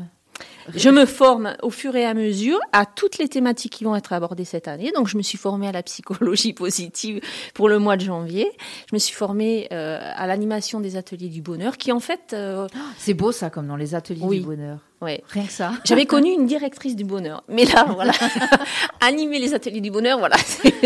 je 0.74 0.90
me 0.90 1.06
forme 1.06 1.56
au 1.62 1.70
fur 1.70 1.96
et 1.96 2.06
à 2.06 2.14
mesure 2.14 2.60
à 2.72 2.86
toutes 2.86 3.18
les 3.18 3.28
thématiques 3.28 3.74
qui 3.74 3.84
vont 3.84 3.96
être 3.96 4.14
abordées 4.14 4.46
cette 4.46 4.68
année. 4.68 4.92
Donc, 4.96 5.08
je 5.08 5.18
me 5.18 5.22
suis 5.22 5.38
formée 5.38 5.68
à 5.68 5.72
la 5.72 5.84
psychologie 5.84 6.54
positive 6.54 7.22
pour 7.54 7.70
le 7.70 7.80
mois 7.80 7.98
de 7.98 8.04
janvier. 8.04 8.52
Je 8.90 8.96
me 8.96 9.00
suis 9.00 9.14
formée 9.14 9.68
euh, 9.72 10.00
à 10.16 10.28
l'animation 10.28 10.80
des 10.80 10.98
ateliers 10.98 11.30
du 11.30 11.42
bonheur, 11.42 11.78
qui 11.78 11.92
en 11.92 12.00
fait... 12.00 12.34
Euh, 12.34 12.68
C'est 12.98 13.14
beau 13.14 13.32
ça, 13.32 13.50
comme 13.50 13.68
dans 13.68 13.76
les 13.76 13.96
ateliers 13.96 14.40
du 14.40 14.42
bonheur. 14.42 14.80
Ouais. 15.02 15.24
Rien 15.30 15.46
que 15.46 15.52
ça. 15.52 15.74
J'avais 15.86 16.06
connu 16.06 16.32
une 16.32 16.48
directrice 16.48 16.96
du 16.96 17.04
bonheur. 17.04 17.44
Mais 17.48 17.66
là, 17.66 17.86
voilà, 17.94 18.14
animer 19.02 19.40
les 19.40 19.54
ateliers 19.54 19.82
du 19.82 19.92
bonheur, 19.92 20.18
voilà, 20.18 20.38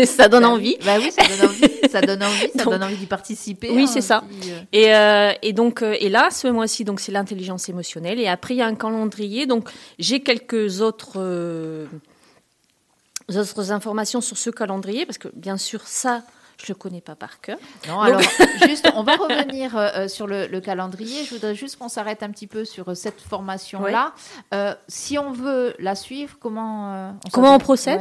ça 0.04 0.28
donne 0.28 0.42
bah 0.42 0.50
envie. 0.50 0.76
Bah 0.84 0.96
oui, 0.98 1.10
ça 1.10 1.22
donne 1.22 1.48
envie. 1.48 1.79
Ça 1.90 2.00
donne 2.00 2.22
envie, 2.22 2.50
ça 2.56 2.64
donne 2.64 2.82
envie 2.82 2.96
d'y 2.96 3.06
participer. 3.06 3.70
Oui, 3.70 3.82
hein, 3.82 3.86
c'est 3.86 4.00
ça. 4.00 4.22
Euh. 4.74 5.32
Et, 5.42 5.48
et, 5.48 5.52
donc, 5.52 5.82
et 5.82 6.08
là, 6.08 6.30
ce 6.30 6.48
mois-ci, 6.48 6.84
donc 6.84 7.00
c'est 7.00 7.12
l'intelligence 7.12 7.68
émotionnelle. 7.68 8.20
Et 8.20 8.28
après, 8.28 8.54
il 8.54 8.58
y 8.58 8.62
a 8.62 8.66
un 8.66 8.74
calendrier. 8.74 9.46
Donc, 9.46 9.68
j'ai 9.98 10.20
quelques 10.20 10.80
autres, 10.80 11.14
euh, 11.16 11.86
autres 13.34 13.72
informations 13.72 14.20
sur 14.20 14.38
ce 14.38 14.50
calendrier, 14.50 15.06
parce 15.06 15.18
que 15.18 15.28
bien 15.34 15.56
sûr, 15.56 15.82
ça, 15.86 16.22
je 16.60 16.66
ne 16.66 16.74
le 16.74 16.78
connais 16.78 17.00
pas 17.00 17.14
par 17.14 17.40
cœur. 17.40 17.58
Non, 17.88 18.00
alors, 18.00 18.20
juste, 18.66 18.90
on 18.94 19.02
va 19.02 19.16
revenir 19.16 19.76
euh, 19.76 19.88
euh, 19.96 20.08
sur 20.08 20.26
le, 20.26 20.60
calendrier. 20.60 21.24
Je 21.24 21.34
voudrais 21.34 21.54
juste 21.54 21.76
qu'on 21.76 21.88
s'arrête 21.88 22.22
un 22.22 22.30
petit 22.30 22.46
peu 22.46 22.64
sur 22.64 22.96
cette 22.96 23.20
formation-là. 23.20 24.12
si 24.88 25.18
on 25.18 25.32
veut 25.32 25.74
la 25.78 25.94
suivre, 25.94 26.36
comment 26.40 27.14
on 27.24 27.30
Comment 27.32 27.54
on 27.54 27.58
procède 27.58 28.00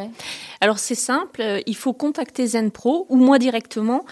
Alors, 0.62 0.80
c'est 0.80 0.96
simple. 0.96 1.62
il 1.66 1.76
faut 1.76 1.94
contacter 1.94 2.48
ZenPro 2.48 3.06
ou 3.10 3.16
moi 3.16 3.40
directement 3.40 4.04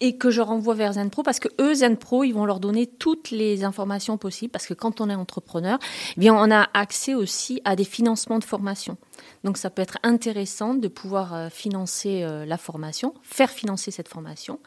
et 0.00 0.16
que 0.16 0.30
je 0.30 0.40
renvoie 0.40 0.74
vers 0.74 0.94
ZenPro 0.94 1.22
parce 1.22 1.38
que 1.38 1.48
eux, 1.60 1.74
ZenPro, 1.74 2.24
ils 2.24 2.32
vont 2.32 2.44
leur 2.44 2.60
donner 2.60 2.86
toutes 2.86 3.30
les 3.30 3.64
informations 3.64 4.18
possibles 4.18 4.50
parce 4.50 4.66
que 4.66 4.74
quand 4.74 5.00
on 5.00 5.08
est 5.08 5.14
entrepreneur, 5.14 5.78
eh 6.16 6.20
bien, 6.20 6.34
on 6.34 6.50
a 6.50 6.68
accès 6.74 7.14
aussi 7.14 7.60
à 7.64 7.76
des 7.76 7.84
financements 7.84 8.38
de 8.38 8.44
formation. 8.44 8.96
Donc, 9.44 9.56
ça 9.58 9.70
peut 9.70 9.82
être 9.82 9.98
intéressant 10.02 10.74
de 10.74 10.88
pouvoir 10.88 11.34
euh, 11.34 11.48
financer 11.48 12.22
euh, 12.22 12.44
la 12.44 12.58
formation, 12.58 13.14
faire 13.22 13.50
financer 13.50 13.90
cette 13.90 14.08
formation. 14.08 14.58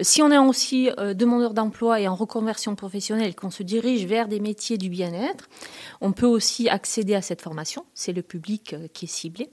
Si 0.00 0.22
on 0.22 0.30
est 0.30 0.38
aussi 0.38 0.90
euh, 0.98 1.14
demandeur 1.14 1.54
d'emploi 1.54 2.00
et 2.00 2.08
en 2.08 2.14
reconversion 2.14 2.74
professionnelle, 2.74 3.34
qu'on 3.34 3.50
se 3.50 3.62
dirige 3.62 4.06
vers 4.06 4.28
des 4.28 4.40
métiers 4.40 4.78
du 4.78 4.88
bien-être, 4.88 5.48
on 6.00 6.12
peut 6.12 6.26
aussi 6.26 6.68
accéder 6.68 7.14
à 7.14 7.22
cette 7.22 7.42
formation. 7.42 7.84
C'est 7.94 8.12
le 8.12 8.22
public 8.22 8.76
qui 8.92 9.06
est 9.06 9.08
ciblé. 9.08 9.50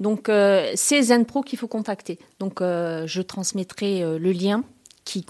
Donc, 0.00 0.28
euh, 0.28 0.70
c'est 0.74 1.02
ZenPro 1.02 1.42
qu'il 1.42 1.58
faut 1.58 1.68
contacter. 1.68 2.18
Donc, 2.38 2.60
euh, 2.60 3.06
je 3.06 3.22
transmettrai 3.22 4.02
euh, 4.02 4.18
le 4.18 4.32
lien 4.32 4.62
qui, 5.04 5.24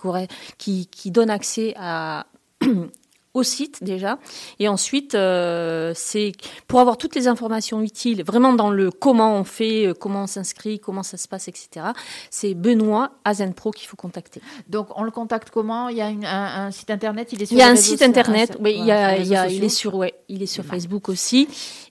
qui, 0.59 0.87
qui, 0.87 1.11
donne 1.11 1.31
accès 1.31 1.75
à, 1.77 2.27
au 3.35 3.43
site 3.43 3.85
déjà. 3.85 4.19
Et 4.59 4.67
ensuite, 4.67 5.13
c'est 5.13 6.33
pour 6.67 6.81
avoir 6.81 6.97
toutes 6.97 7.15
les 7.15 7.29
informations 7.29 7.83
utiles, 7.83 8.25
vraiment 8.25 8.55
dans 8.55 8.71
le 8.71 8.91
comment 8.91 9.39
on 9.39 9.45
fait, 9.45 9.93
comment 10.01 10.23
on 10.23 10.27
s'inscrit, 10.27 10.81
comment 10.81 11.03
ça 11.03 11.19
se 11.19 11.29
passe, 11.29 11.47
etc. 11.49 11.89
C'est 12.31 12.55
Benoît 12.55 13.11
à 13.27 13.35
ZenPro 13.35 13.71
qu'il 13.71 13.87
faut 13.87 13.99
contacter. 13.99 14.41
Donc, 14.71 14.89
on 14.97 15.05
le 15.05 15.11
contacte 15.11 15.51
comment? 15.51 15.91
Il 15.91 15.99
y 15.99 16.01
a 16.01 16.07
un, 16.07 16.71
site 16.71 16.89
internet 16.89 17.29
Il 17.33 17.43
est 17.43 17.47
sur 17.47 17.55
Il 17.55 17.59
y 17.59 17.63
a 17.63 17.69
un 17.69 17.77
site 17.77 18.01
internet, 18.01 18.57
oui, 18.61 18.77
il, 18.79 18.87
y 18.87 18.91
a, 18.91 19.19
il, 19.19 19.63
est 19.63 19.69
sur, 19.69 19.95
ouais, 19.97 20.15
il 20.31 20.43
est 20.43 20.47
sur 20.47 20.65
Facebook 20.65 21.11
aussi. 21.11 21.49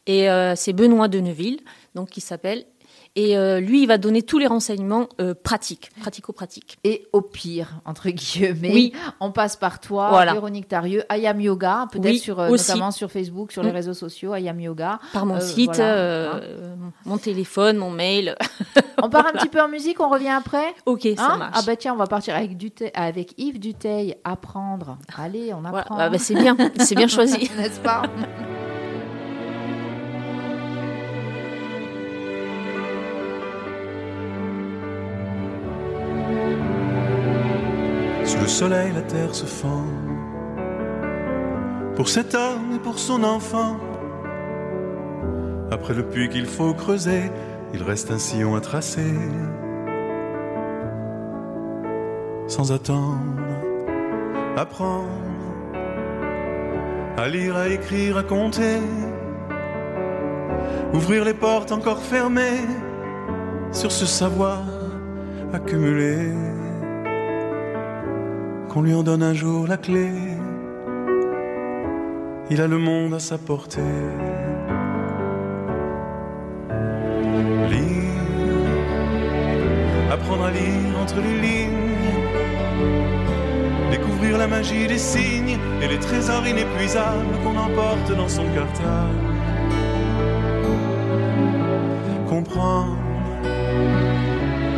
Et 0.08 0.28
c'est 0.56 0.74
Benoît 0.74 1.08
de 1.08 1.20
Neuville 1.20 1.60
donc 1.96 2.10
qui 2.10 2.22
s'appelle. 2.22 2.66
Et 3.18 3.38
euh, 3.38 3.62
lui, 3.62 3.84
il 3.84 3.88
va 3.88 3.98
donner 3.98 4.24
tous 4.24 4.40
les 4.40 4.48
renseignements 4.48 5.08
euh, 5.22 5.34
pratiques, 5.34 5.90
pratico-pratiques. 6.02 6.78
Et 6.84 7.08
au 7.14 7.22
pire, 7.22 7.80
entre 7.86 8.10
guillemets, 8.10 8.74
oui. 8.74 8.94
on 9.22 9.32
passe 9.32 9.56
par 9.56 9.80
toi, 9.80 10.26
Véronique 10.26 10.68
Tarieux, 10.68 11.04
Ayam 11.08 11.40
Yoga, 11.40 11.88
peut-être 11.92 12.18
sur, 12.18 12.42
euh, 12.42 12.50
notamment 12.50 12.92
sur 12.92 13.10
Facebook, 13.10 13.54
sur 13.54 13.64
les 13.64 13.72
mm. 13.72 13.76
réseaux 13.76 13.94
sociaux, 13.94 14.34
Ayam 14.34 14.60
Yoga. 14.60 15.00
Par 15.14 15.26
mon 15.26 15.40
site, 15.40 15.80
hein. 15.80 16.42
mon 17.06 17.18
téléphone, 17.18 17.78
mon 17.78 17.90
mail. 17.90 18.36
on 19.02 19.10
part 19.10 19.26
un 19.28 19.32
petit 19.32 19.50
peu 19.50 19.62
en 19.62 19.70
musique, 19.70 20.02
on 20.02 20.10
revient 20.10 20.30
après 20.30 20.76
Ok, 20.86 21.08
ça 21.16 21.32
hein 21.32 21.38
marche. 21.38 21.56
Ah 21.58 21.62
bah 21.66 21.78
tiens, 21.78 21.94
on 21.94 21.98
va 21.98 22.08
partir 22.08 22.36
avec, 22.36 22.52
avec 22.94 23.34
Yves 23.38 23.60
Duteil, 23.60 24.16
apprendre. 24.26 24.98
Allez, 25.18 25.54
on 25.54 25.64
apprend. 25.64 25.96
Ah 25.98 26.10
bah, 26.10 26.18
c'est 26.18 26.36
bien, 26.36 26.58
c'est 26.80 26.96
bien 26.96 27.08
choisi. 27.08 27.50
N'est-ce 27.58 27.80
pas? 27.80 28.04
Le 38.46 38.50
soleil, 38.50 38.92
la 38.94 39.02
terre 39.02 39.34
se 39.34 39.48
fend. 39.48 39.88
Pour 41.96 42.08
cet 42.10 42.36
homme 42.36 42.74
et 42.76 42.80
pour 42.80 43.00
son 43.00 43.24
enfant. 43.24 43.78
Après 45.72 45.96
le 45.96 46.04
puits 46.04 46.30
qu'il 46.30 46.46
faut 46.46 46.76
creuser, 46.76 47.24
il 47.74 47.82
reste 47.82 48.12
un 48.12 48.20
sillon 48.20 48.54
à 48.56 48.62
tracer. 48.62 49.16
Sans 52.46 52.72
attendre, 52.72 53.42
apprendre 54.56 55.10
à 57.18 57.28
lire, 57.28 57.58
à 57.58 57.68
écrire, 57.70 58.16
à 58.18 58.24
compter. 58.24 58.78
Ouvrir 60.94 61.26
les 61.26 61.34
portes 61.34 61.72
encore 61.72 62.04
fermées 62.04 62.62
sur 63.72 63.92
ce 63.92 64.06
savoir 64.06 64.62
accumulé 65.52 66.32
qu'on 68.76 68.82
lui 68.82 68.94
en 68.94 69.04
donne 69.04 69.24
un 69.24 69.34
jour 69.34 69.68
la 69.68 69.78
clé. 69.78 70.12
Il 72.50 72.60
a 72.60 72.68
le 72.68 72.78
monde 72.78 73.14
à 73.14 73.20
sa 73.20 73.38
portée. 73.38 73.80
Lire, 77.72 78.74
apprendre 80.12 80.44
à 80.44 80.52
lire 80.52 81.00
entre 81.02 81.22
les 81.22 81.38
lignes, 81.48 81.72
découvrir 83.92 84.38
la 84.38 84.48
magie 84.48 84.88
des 84.88 84.98
signes 84.98 85.58
et 85.82 85.88
les 85.88 86.00
trésors 86.00 86.46
inépuisables 86.46 87.38
qu'on 87.46 87.58
emporte 87.58 88.12
dans 88.18 88.28
son 88.28 88.44
cartable. 88.54 89.22
Comprendre, 92.28 92.98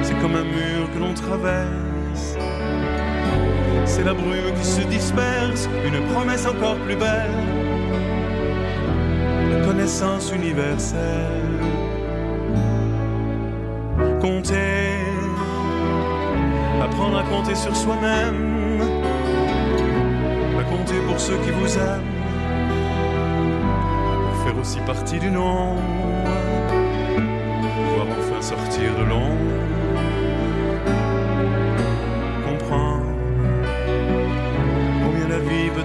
c'est 0.04 0.20
comme 0.22 0.36
un 0.36 0.44
mur 0.44 0.84
que 0.94 1.00
l'on 1.00 1.16
traverse 1.16 1.87
c'est 3.86 4.04
la 4.04 4.14
brume 4.14 4.54
qui 4.58 4.66
se 4.66 4.82
disperse, 4.82 5.68
une 5.86 6.02
promesse 6.14 6.46
encore 6.46 6.76
plus 6.86 6.96
belle, 6.96 7.32
la 9.52 9.66
connaissance 9.66 10.32
universelle. 10.32 11.44
Compter, 14.22 14.98
apprendre 16.82 17.18
à 17.20 17.24
compter 17.24 17.56
sur 17.56 17.76
soi-même, 17.76 18.82
à 20.60 20.64
compter 20.64 21.00
pour 21.08 21.20
ceux 21.20 21.38
qui 21.38 21.52
vous 21.52 21.78
aiment, 21.78 22.14
faire 24.44 24.58
aussi 24.60 24.80
partie 24.82 25.20
du 25.20 25.30
nombre, 25.30 25.82
pouvoir 27.16 28.08
enfin 28.20 28.42
sortir 28.42 28.96
de 28.98 29.04
l'ombre 29.04 29.47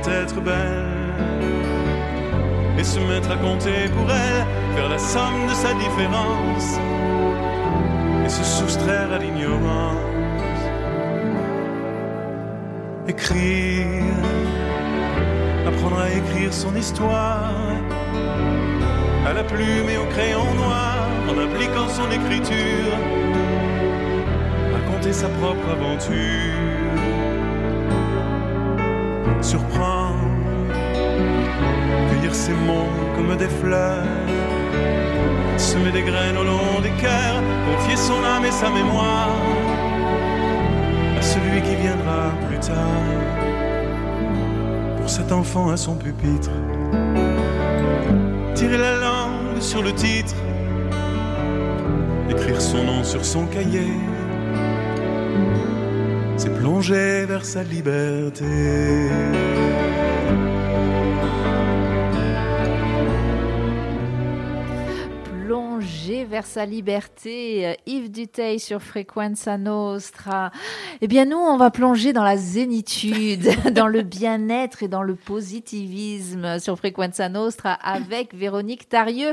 être 0.08 0.40
belle. 0.40 1.12
Et 2.78 2.84
se 2.84 2.98
mettre 2.98 3.30
à 3.30 3.36
compter 3.36 3.88
pour 3.94 4.10
elle, 4.10 4.46
faire 4.74 4.88
la 4.88 4.98
somme 4.98 5.46
de 5.48 5.54
sa 5.54 5.72
différence. 5.74 6.78
Et 8.24 8.28
se 8.28 8.44
soustraire 8.44 9.12
à 9.12 9.18
l'ignorance. 9.18 9.96
Écrire, 13.08 14.14
apprendre 15.66 16.00
à 16.00 16.10
écrire 16.10 16.52
son 16.52 16.74
histoire, 16.76 17.50
à 19.26 19.32
la 19.32 19.44
plume 19.44 19.88
et 19.90 19.98
au 19.98 20.06
crayon 20.06 20.54
noir, 20.54 21.08
en 21.28 21.38
appliquant 21.38 21.88
son 21.88 22.10
écriture, 22.10 22.96
raconter 24.72 25.12
sa 25.12 25.28
propre 25.28 25.68
aventure, 25.70 26.71
surprendre, 29.42 30.18
cueillir 32.10 32.34
ses 32.34 32.52
mots 32.52 32.88
comme 33.16 33.36
des 33.36 33.48
fleurs, 33.48 34.06
semer 35.56 35.92
des 35.92 36.02
graines 36.02 36.36
au 36.36 36.44
long 36.44 36.80
des 36.82 36.90
cœurs, 37.00 37.42
confier 37.66 37.96
son 37.96 38.22
âme 38.24 38.44
et 38.44 38.50
sa 38.50 38.70
mémoire 38.70 39.30
à 41.18 41.22
celui 41.22 41.60
qui 41.62 41.74
viendra 41.76 42.32
plus 42.48 42.58
tard. 42.58 43.10
Pour 44.98 45.10
cet 45.10 45.32
enfant 45.32 45.70
à 45.70 45.76
son 45.76 45.96
pupitre 45.96 46.50
tirer 48.54 48.78
la 48.78 48.96
langue 48.96 49.60
sur 49.60 49.82
le 49.82 49.92
titre, 49.92 50.36
écrire 52.30 52.60
son 52.60 52.84
nom 52.84 53.02
sur 53.02 53.24
son 53.24 53.46
cahier, 53.46 53.92
plonger 56.62 57.26
vers 57.26 57.44
sa 57.44 57.62
liberté. 57.64 58.46
Vers 66.12 66.46
sa 66.46 66.66
liberté. 66.66 67.66
Euh, 67.66 67.74
Yves 67.86 68.10
Duteil 68.10 68.60
sur 68.60 68.82
Frequenza 68.82 69.56
Nostra. 69.56 70.52
Eh 71.00 71.08
bien, 71.08 71.24
nous, 71.24 71.38
on 71.38 71.56
va 71.56 71.70
plonger 71.70 72.12
dans 72.12 72.22
la 72.22 72.36
zénitude, 72.36 73.48
dans 73.72 73.86
le 73.86 74.02
bien-être 74.02 74.82
et 74.82 74.88
dans 74.88 75.02
le 75.02 75.14
positivisme 75.14 76.58
sur 76.58 76.76
Frequenza 76.76 77.28
Nostra 77.30 77.72
avec 77.72 78.34
Véronique 78.34 78.88
Tarieux 78.88 79.32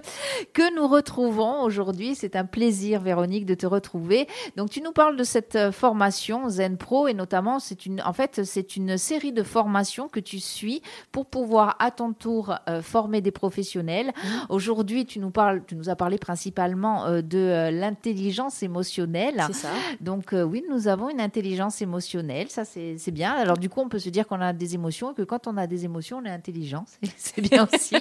que 0.54 0.74
nous 0.76 0.88
retrouvons 0.88 1.62
aujourd'hui. 1.64 2.16
C'est 2.16 2.38
un 2.38 2.46
plaisir, 2.46 3.02
Véronique, 3.02 3.46
de 3.46 3.56
te 3.56 3.66
retrouver. 3.66 4.28
Donc, 4.56 4.70
tu 4.70 4.82
nous 4.82 4.94
parles 4.94 5.18
de 5.18 5.26
cette 5.26 5.56
euh, 5.56 5.72
formation 5.74 6.48
Zen 6.48 6.78
Pro 6.78 7.10
et 7.10 7.14
notamment, 7.14 7.60
c'est 7.60 7.86
une, 7.86 8.02
en 8.04 8.14
fait, 8.14 8.46
c'est 8.46 8.78
une 8.78 8.98
série 8.98 9.34
de 9.34 9.44
formations 9.44 10.08
que 10.08 10.22
tu 10.22 10.40
suis 10.40 10.82
pour 11.12 11.26
pouvoir 11.26 11.76
à 11.80 11.92
ton 11.92 12.14
tour 12.14 12.56
euh, 12.70 12.82
former 12.82 13.20
des 13.20 13.32
professionnels. 13.32 14.08
Mmh. 14.08 14.28
Aujourd'hui, 14.48 15.06
tu 15.06 15.20
nous 15.20 15.32
parles, 15.32 15.62
tu 15.68 15.76
nous 15.76 15.90
as 15.90 15.96
parlé 15.98 16.18
principalement 16.18 16.69
euh, 16.76 17.22
de 17.22 17.38
euh, 17.38 17.72
l'intelligence 17.72 18.64
émotionnelle. 18.64 19.44
C'est 19.48 19.54
ça. 19.54 19.72
Donc 20.02 20.34
euh, 20.34 20.44
oui, 20.44 20.64
nous 20.70 20.88
avons 20.88 21.10
une 21.10 21.22
intelligence 21.22 21.82
émotionnelle, 21.82 22.50
ça 22.50 22.64
c'est 22.66 23.12
bien. 23.12 23.34
Alors 23.34 23.58
du 23.58 23.70
coup, 23.70 23.82
on 23.82 23.90
peut 23.90 24.00
se 24.00 24.10
dire 24.10 24.28
qu'on 24.28 24.42
a 24.42 24.54
des 24.54 24.76
émotions 24.76 25.12
et 25.12 25.16
que 25.16 25.22
quand 25.24 25.48
on 25.48 25.58
a 25.58 25.68
des 25.68 25.86
émotions, 25.86 26.18
on 26.18 26.26
est 26.26 26.30
intelligent. 26.30 26.86
C'est 27.18 27.42
bien 27.42 27.68
aussi. 27.72 27.96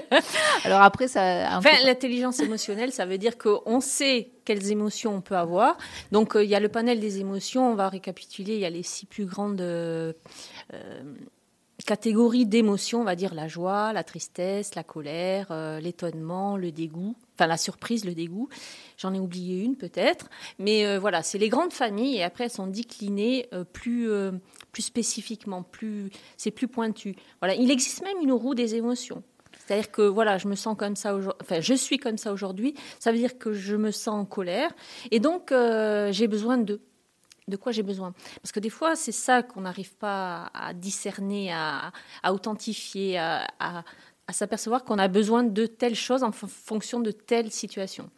Alors 0.64 0.82
après, 0.82 1.08
ça... 1.08 1.56
Enfin, 1.56 1.70
l'intelligence 1.84 2.40
émotionnelle, 2.40 2.92
ça 2.92 3.06
veut 3.06 3.18
dire 3.18 3.36
qu'on 3.38 3.80
sait 3.80 4.30
quelles 4.44 4.70
émotions 4.70 5.14
on 5.14 5.20
peut 5.20 5.36
avoir. 5.36 5.76
Donc 6.12 6.32
il 6.36 6.48
y 6.48 6.54
a 6.54 6.60
le 6.60 6.68
panel 6.68 7.00
des 7.00 7.20
émotions, 7.20 7.70
on 7.70 7.74
va 7.74 7.88
récapituler, 7.88 8.54
il 8.54 8.60
y 8.60 8.64
a 8.64 8.70
les 8.70 8.82
six 8.82 9.06
plus 9.06 9.26
grandes 9.26 9.62
catégories 11.88 12.44
d'émotions, 12.44 13.00
on 13.00 13.04
va 13.04 13.16
dire 13.16 13.32
la 13.32 13.48
joie, 13.48 13.94
la 13.94 14.04
tristesse, 14.04 14.74
la 14.74 14.84
colère, 14.84 15.46
euh, 15.50 15.80
l'étonnement, 15.80 16.58
le 16.58 16.70
dégoût, 16.70 17.16
enfin 17.34 17.46
la 17.46 17.56
surprise, 17.56 18.04
le 18.04 18.12
dégoût. 18.12 18.50
J'en 18.98 19.14
ai 19.14 19.18
oublié 19.18 19.62
une 19.64 19.74
peut-être, 19.74 20.28
mais 20.58 20.84
euh, 20.84 20.98
voilà, 20.98 21.22
c'est 21.22 21.38
les 21.38 21.48
grandes 21.48 21.72
familles 21.72 22.16
et 22.16 22.22
après 22.22 22.44
elles 22.44 22.50
sont 22.50 22.66
déclinées 22.66 23.48
euh, 23.54 23.64
plus 23.64 24.10
plus 24.70 24.82
spécifiquement, 24.82 25.62
plus 25.62 26.10
c'est 26.36 26.50
plus 26.50 26.68
pointu. 26.68 27.16
Voilà, 27.40 27.54
il 27.54 27.70
existe 27.70 28.02
même 28.02 28.18
une 28.20 28.32
roue 28.32 28.54
des 28.54 28.74
émotions. 28.74 29.22
C'est-à-dire 29.58 29.90
que 29.90 30.02
voilà, 30.02 30.36
je 30.36 30.46
me 30.46 30.56
sens 30.56 30.76
comme 30.76 30.94
ça 30.94 31.14
aujourd'hui, 31.14 31.38
enfin 31.40 31.62
je 31.62 31.72
suis 31.72 31.96
comme 31.96 32.18
ça 32.18 32.34
aujourd'hui, 32.34 32.74
ça 32.98 33.12
veut 33.12 33.18
dire 33.18 33.38
que 33.38 33.54
je 33.54 33.76
me 33.76 33.92
sens 33.92 34.08
en 34.14 34.24
colère 34.26 34.74
et 35.10 35.20
donc 35.20 35.54
j'ai 36.10 36.28
besoin 36.28 36.58
de 36.58 36.82
de 37.48 37.56
quoi 37.56 37.72
j'ai 37.72 37.82
besoin. 37.82 38.12
Parce 38.42 38.52
que 38.52 38.60
des 38.60 38.70
fois, 38.70 38.96
c'est 38.96 39.12
ça 39.12 39.42
qu'on 39.42 39.62
n'arrive 39.62 39.94
pas 39.96 40.50
à 40.54 40.74
discerner, 40.74 41.52
à, 41.52 41.92
authentifier, 42.32 43.18
à, 43.18 43.84
s'apercevoir 44.30 44.84
qu'on 44.84 44.98
a 44.98 45.08
besoin 45.08 45.42
de 45.42 45.66
telle 45.66 45.94
chose 45.94 46.22
en 46.22 46.32
fonction 46.32 47.00
de 47.00 47.10
telle 47.10 47.50
situation. 47.50 48.10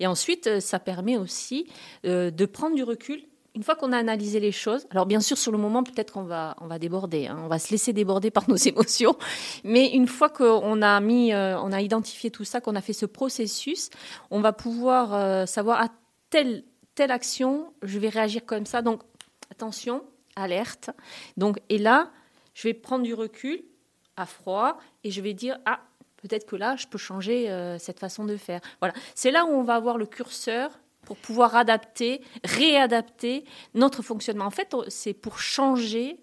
Et 0.00 0.06
ensuite, 0.06 0.46
euh, 0.46 0.60
ça 0.60 0.78
permet 0.78 1.16
aussi 1.16 1.66
euh, 2.04 2.30
de 2.30 2.46
prendre 2.46 2.74
du 2.74 2.82
recul. 2.82 3.22
Une 3.54 3.62
fois 3.62 3.74
qu'on 3.74 3.92
a 3.92 3.98
analysé 3.98 4.38
les 4.38 4.52
choses, 4.52 4.86
alors 4.90 5.06
bien 5.06 5.20
sûr 5.20 5.36
sur 5.36 5.50
le 5.50 5.58
moment 5.58 5.82
peut-être 5.82 6.12
qu'on 6.12 6.22
va 6.22 6.54
on 6.60 6.66
va 6.68 6.78
déborder, 6.78 7.26
hein. 7.26 7.40
on 7.42 7.48
va 7.48 7.58
se 7.58 7.72
laisser 7.72 7.92
déborder 7.92 8.30
par 8.30 8.48
nos 8.48 8.56
émotions, 8.72 9.16
mais 9.64 9.88
une 9.88 10.06
fois 10.06 10.28
qu'on 10.28 10.80
a 10.80 11.00
mis, 11.00 11.32
euh, 11.32 11.58
on 11.60 11.72
a 11.72 11.80
identifié 11.80 12.30
tout 12.30 12.44
ça, 12.44 12.60
qu'on 12.60 12.76
a 12.76 12.80
fait 12.80 12.92
ce 12.92 13.06
processus, 13.06 13.90
on 14.30 14.40
va 14.40 14.52
pouvoir 14.52 15.48
savoir 15.48 15.80
à 15.82 15.88
tel 16.30 16.62
telle 16.98 17.12
action, 17.12 17.72
je 17.82 17.96
vais 18.00 18.08
réagir 18.08 18.44
comme 18.44 18.66
ça. 18.66 18.82
Donc, 18.82 19.02
attention, 19.52 20.02
alerte. 20.34 20.90
Donc, 21.36 21.60
et 21.68 21.78
là, 21.78 22.10
je 22.54 22.66
vais 22.66 22.74
prendre 22.74 23.04
du 23.04 23.14
recul 23.14 23.62
à 24.16 24.26
froid 24.26 24.78
et 25.04 25.12
je 25.12 25.20
vais 25.20 25.32
dire 25.32 25.58
ah 25.64 25.78
peut-être 26.16 26.44
que 26.44 26.56
là 26.56 26.74
je 26.74 26.88
peux 26.88 26.98
changer 26.98 27.48
euh, 27.50 27.78
cette 27.78 28.00
façon 28.00 28.24
de 28.24 28.36
faire. 28.36 28.60
Voilà, 28.80 28.94
c'est 29.14 29.30
là 29.30 29.44
où 29.44 29.50
on 29.50 29.62
va 29.62 29.76
avoir 29.76 29.96
le 29.96 30.06
curseur 30.06 30.80
pour 31.02 31.16
pouvoir 31.18 31.54
adapter, 31.54 32.20
réadapter 32.42 33.44
notre 33.74 34.02
fonctionnement. 34.02 34.46
En 34.46 34.50
fait, 34.50 34.74
c'est 34.88 35.14
pour 35.14 35.38
changer 35.38 36.18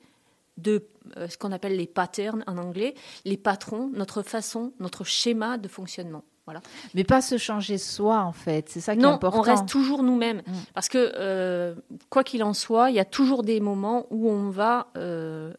de 0.57 0.89
euh, 1.15 1.29
ce 1.29 1.37
qu'on 1.37 1.53
appelle 1.53 1.77
les 1.77 1.87
patterns 1.87 2.43
en 2.47 2.57
anglais, 2.57 2.95
les 3.23 3.37
patrons, 3.37 3.89
notre 3.93 4.23
façon, 4.23 4.73
notre 4.79 5.05
schéma 5.05 5.57
de 5.57 5.69
fonctionnement. 5.69 6.25
Voilà. 6.45 6.61
Mais 6.93 7.03
pas 7.03 7.21
se 7.21 7.37
changer 7.37 7.77
soi, 7.77 8.19
en 8.19 8.31
fait. 8.31 8.69
C'est 8.69 8.79
ça 8.79 8.95
qui 8.95 9.01
est 9.01 9.05
important. 9.05 9.37
Non, 9.37 9.43
on 9.43 9.45
reste 9.45 9.67
toujours 9.67 10.03
nous-mêmes. 10.03 10.43
Mm. 10.45 10.53
Parce 10.73 10.89
que, 10.89 11.11
euh, 11.15 11.75
quoi 12.09 12.23
qu'il 12.23 12.43
en 12.43 12.53
soit, 12.53 12.91
il 12.91 12.95
y 12.95 12.99
a 12.99 13.05
toujours 13.05 13.43
des 13.43 13.59
moments 13.59 14.05
où 14.11 14.29
on 14.29 14.49
va, 14.49 14.87
euh, 14.95 15.53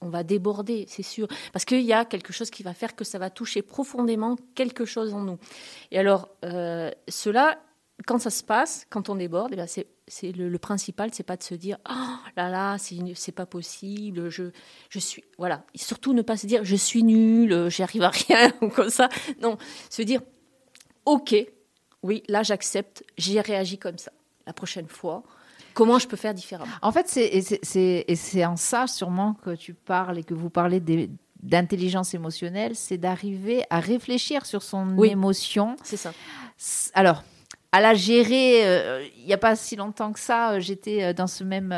on 0.00 0.08
va 0.08 0.22
déborder, 0.22 0.86
c'est 0.88 1.02
sûr. 1.02 1.28
Parce 1.52 1.66
qu'il 1.66 1.82
y 1.82 1.92
a 1.92 2.06
quelque 2.06 2.32
chose 2.32 2.48
qui 2.48 2.62
va 2.62 2.72
faire 2.72 2.96
que 2.96 3.04
ça 3.04 3.18
va 3.18 3.28
toucher 3.28 3.60
profondément 3.60 4.36
quelque 4.54 4.86
chose 4.86 5.12
en 5.12 5.20
nous. 5.20 5.38
Et 5.90 5.98
alors, 5.98 6.30
euh, 6.46 6.90
cela, 7.08 7.58
quand 8.06 8.18
ça 8.18 8.30
se 8.30 8.42
passe, 8.42 8.86
quand 8.88 9.10
on 9.10 9.16
déborde, 9.16 9.50
eh 9.52 9.56
ben, 9.56 9.66
c'est 9.66 9.88
c'est 10.10 10.32
le, 10.32 10.58
principal, 10.58 11.10
c'est 11.12 11.22
pas 11.22 11.36
de 11.36 11.42
se 11.42 11.54
dire 11.54 11.78
oh 11.88 12.16
là 12.36 12.50
là, 12.50 12.76
c'est 13.14 13.32
pas 13.32 13.46
possible, 13.46 14.28
je, 14.28 14.50
je 14.88 14.98
suis 14.98 15.24
voilà. 15.38 15.64
Et 15.74 15.78
surtout 15.78 16.12
ne 16.12 16.22
pas 16.22 16.36
se 16.36 16.46
dire 16.46 16.64
je 16.64 16.76
suis 16.76 17.02
nul, 17.02 17.68
j'y 17.70 17.82
arrive 17.82 18.02
à 18.02 18.10
rien 18.10 18.52
ou 18.60 18.68
comme 18.68 18.90
ça. 18.90 19.08
Non, 19.40 19.56
se 19.88 20.02
dire 20.02 20.20
ok, 21.06 21.34
oui, 22.02 22.22
là 22.28 22.42
j'accepte, 22.42 23.04
j'y 23.16 23.40
réagi 23.40 23.78
comme 23.78 23.98
ça. 23.98 24.12
La 24.46 24.52
prochaine 24.52 24.88
fois, 24.88 25.22
comment 25.74 25.98
je 25.98 26.08
peux 26.08 26.16
faire 26.16 26.34
différemment? 26.34 26.72
En 26.82 26.92
fait, 26.92 27.06
c'est 27.08 28.44
en 28.44 28.56
ça 28.56 28.86
sûrement 28.86 29.34
que 29.34 29.54
tu 29.54 29.74
parles 29.74 30.18
et 30.18 30.24
que 30.24 30.34
vous 30.34 30.50
parlez 30.50 30.82
d'intelligence 31.42 32.14
émotionnelle, 32.14 32.74
c'est 32.74 32.98
d'arriver 32.98 33.64
à 33.70 33.80
réfléchir 33.80 34.44
sur 34.44 34.62
son 34.62 35.00
émotion. 35.02 35.76
C'est 35.84 35.96
ça. 35.96 36.12
Alors, 36.94 37.22
à 37.72 37.80
la 37.80 37.94
gérer. 37.94 38.66
Euh, 38.66 39.06
il 39.18 39.26
n'y 39.26 39.32
a 39.32 39.38
pas 39.38 39.54
si 39.54 39.76
longtemps 39.76 40.12
que 40.12 40.18
ça, 40.18 40.52
euh, 40.52 40.60
j'étais 40.60 41.04
euh, 41.04 41.12
dans 41.12 41.26
ce 41.26 41.44
même, 41.44 41.72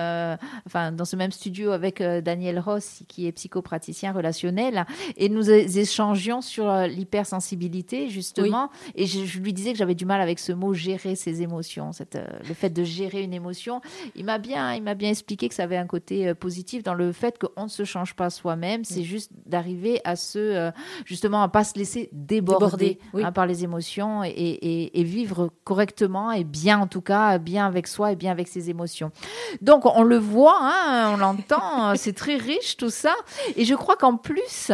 enfin 0.66 0.92
dans 0.92 1.04
ce 1.04 1.16
même 1.16 1.32
studio 1.32 1.72
avec 1.72 2.02
Daniel 2.02 2.58
Ross, 2.58 3.02
qui 3.08 3.26
est 3.26 3.32
psychopraticien 3.32 4.12
relationnel, 4.12 4.86
et 5.16 5.28
nous 5.28 5.50
échangions 5.50 6.40
sur 6.40 6.72
l'hypersensibilité 6.86 8.08
justement. 8.08 8.70
Et 8.94 9.06
je, 9.06 9.38
lui 9.38 9.52
disais 9.52 9.72
que 9.72 9.78
j'avais 9.78 9.94
du 9.94 10.06
mal 10.06 10.20
avec 10.20 10.38
ce 10.38 10.52
mot 10.52 10.72
gérer 10.72 11.14
ses 11.14 11.42
émotions, 11.42 11.92
cette, 11.92 12.18
le 12.46 12.54
fait 12.54 12.70
de 12.70 12.84
gérer 12.84 13.22
une 13.22 13.34
émotion. 13.34 13.80
Il 14.14 14.24
m'a 14.24 14.38
bien, 14.38 14.74
il 14.74 14.82
m'a 14.82 14.94
bien 14.94 15.10
expliqué 15.10 15.48
que 15.48 15.54
ça 15.54 15.64
avait 15.64 15.76
un 15.76 15.86
côté 15.86 16.34
positif 16.34 16.82
dans 16.82 16.94
le 16.94 17.12
fait 17.12 17.38
qu'on 17.38 17.64
ne 17.64 17.68
se 17.68 17.84
change 17.84 18.14
pas 18.14 18.30
soi-même, 18.30 18.84
c'est 18.84 19.02
juste 19.02 19.30
d'arriver 19.46 20.00
à 20.04 20.16
se, 20.16 20.70
justement, 21.04 21.42
à 21.42 21.48
pas 21.48 21.64
se 21.64 21.78
laisser 21.78 22.08
déborder, 22.12 22.98
hein, 23.14 23.32
par 23.32 23.46
les 23.46 23.64
émotions 23.64 24.24
et, 24.24 24.30
et, 24.30 25.00
et 25.00 25.02
vivre 25.02 25.50
correctement 25.64 25.81
correctement 25.82 26.30
et 26.30 26.44
bien 26.44 26.78
en 26.78 26.86
tout 26.86 27.00
cas, 27.00 27.38
bien 27.38 27.66
avec 27.66 27.88
soi 27.88 28.12
et 28.12 28.16
bien 28.16 28.30
avec 28.30 28.48
ses 28.48 28.70
émotions. 28.70 29.10
Donc 29.60 29.84
on 29.84 30.04
le 30.04 30.18
voit, 30.18 30.58
hein, 30.60 31.12
on 31.12 31.16
l'entend, 31.16 31.94
c'est 31.96 32.12
très 32.12 32.36
riche 32.36 32.76
tout 32.76 32.90
ça. 32.90 33.14
Et 33.56 33.64
je 33.64 33.74
crois 33.74 33.96
qu'en 33.96 34.16
plus, 34.16 34.70